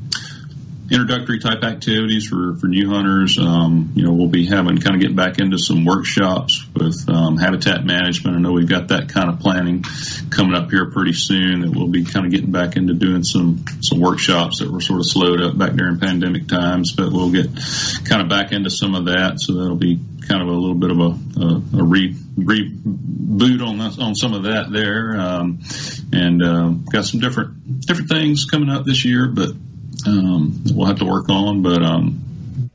[0.91, 3.39] introductory type activities for, for new hunters.
[3.39, 7.37] Um, you know, we'll be having kind of getting back into some workshops with um,
[7.37, 8.35] habitat management.
[8.37, 9.83] I know we've got that kind of planning
[10.29, 13.65] coming up here pretty soon that we'll be kind of getting back into doing some,
[13.81, 17.49] some workshops that were sort of slowed up back during pandemic times, but we'll get
[18.05, 19.39] kind of back into some of that.
[19.39, 23.75] So that'll be kind of a little bit of a, a, a re, reboot on
[23.81, 25.17] on some of that there.
[25.19, 25.59] Um,
[26.13, 29.49] and, uh, got some different, different things coming up this year, but
[30.07, 32.21] um, we'll have to work on, but um,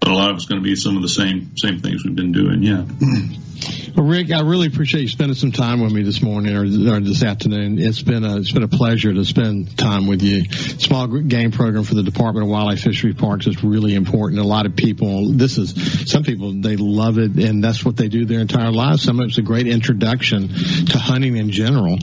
[0.00, 2.16] but a lot of it's going to be some of the same same things we've
[2.16, 2.62] been doing.
[2.62, 2.84] Yeah.
[3.96, 7.00] Well, Rick, I really appreciate you spending some time with me this morning or, or,
[7.00, 7.78] this afternoon.
[7.78, 10.44] It's been a it's been a pleasure to spend time with you.
[10.78, 14.40] Small game program for the Department of Wildlife Fishery Parks is really important.
[14.40, 18.08] A lot of people, this is some people they love it, and that's what they
[18.08, 19.02] do their entire lives.
[19.02, 21.98] Some of it's a great introduction to hunting in general,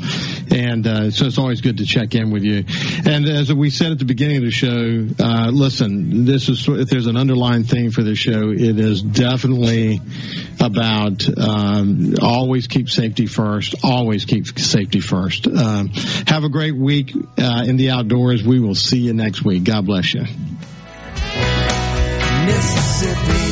[0.52, 2.66] and uh, so it's always good to check in with you.
[3.06, 6.90] And as we said at the beginning of the show, uh, listen, this is if
[6.90, 10.00] there's an underlying theme for this show, it is definitely
[10.60, 11.28] about.
[11.48, 13.76] Um, always keep safety first.
[13.84, 15.48] Always keep safety first.
[15.48, 15.90] Um,
[16.28, 18.44] have a great week uh, in the outdoors.
[18.44, 19.64] We will see you next week.
[19.64, 20.26] God bless you.
[22.46, 23.48] Mississippi.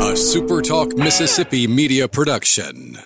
[0.00, 2.98] A Super Talk Mississippi media production.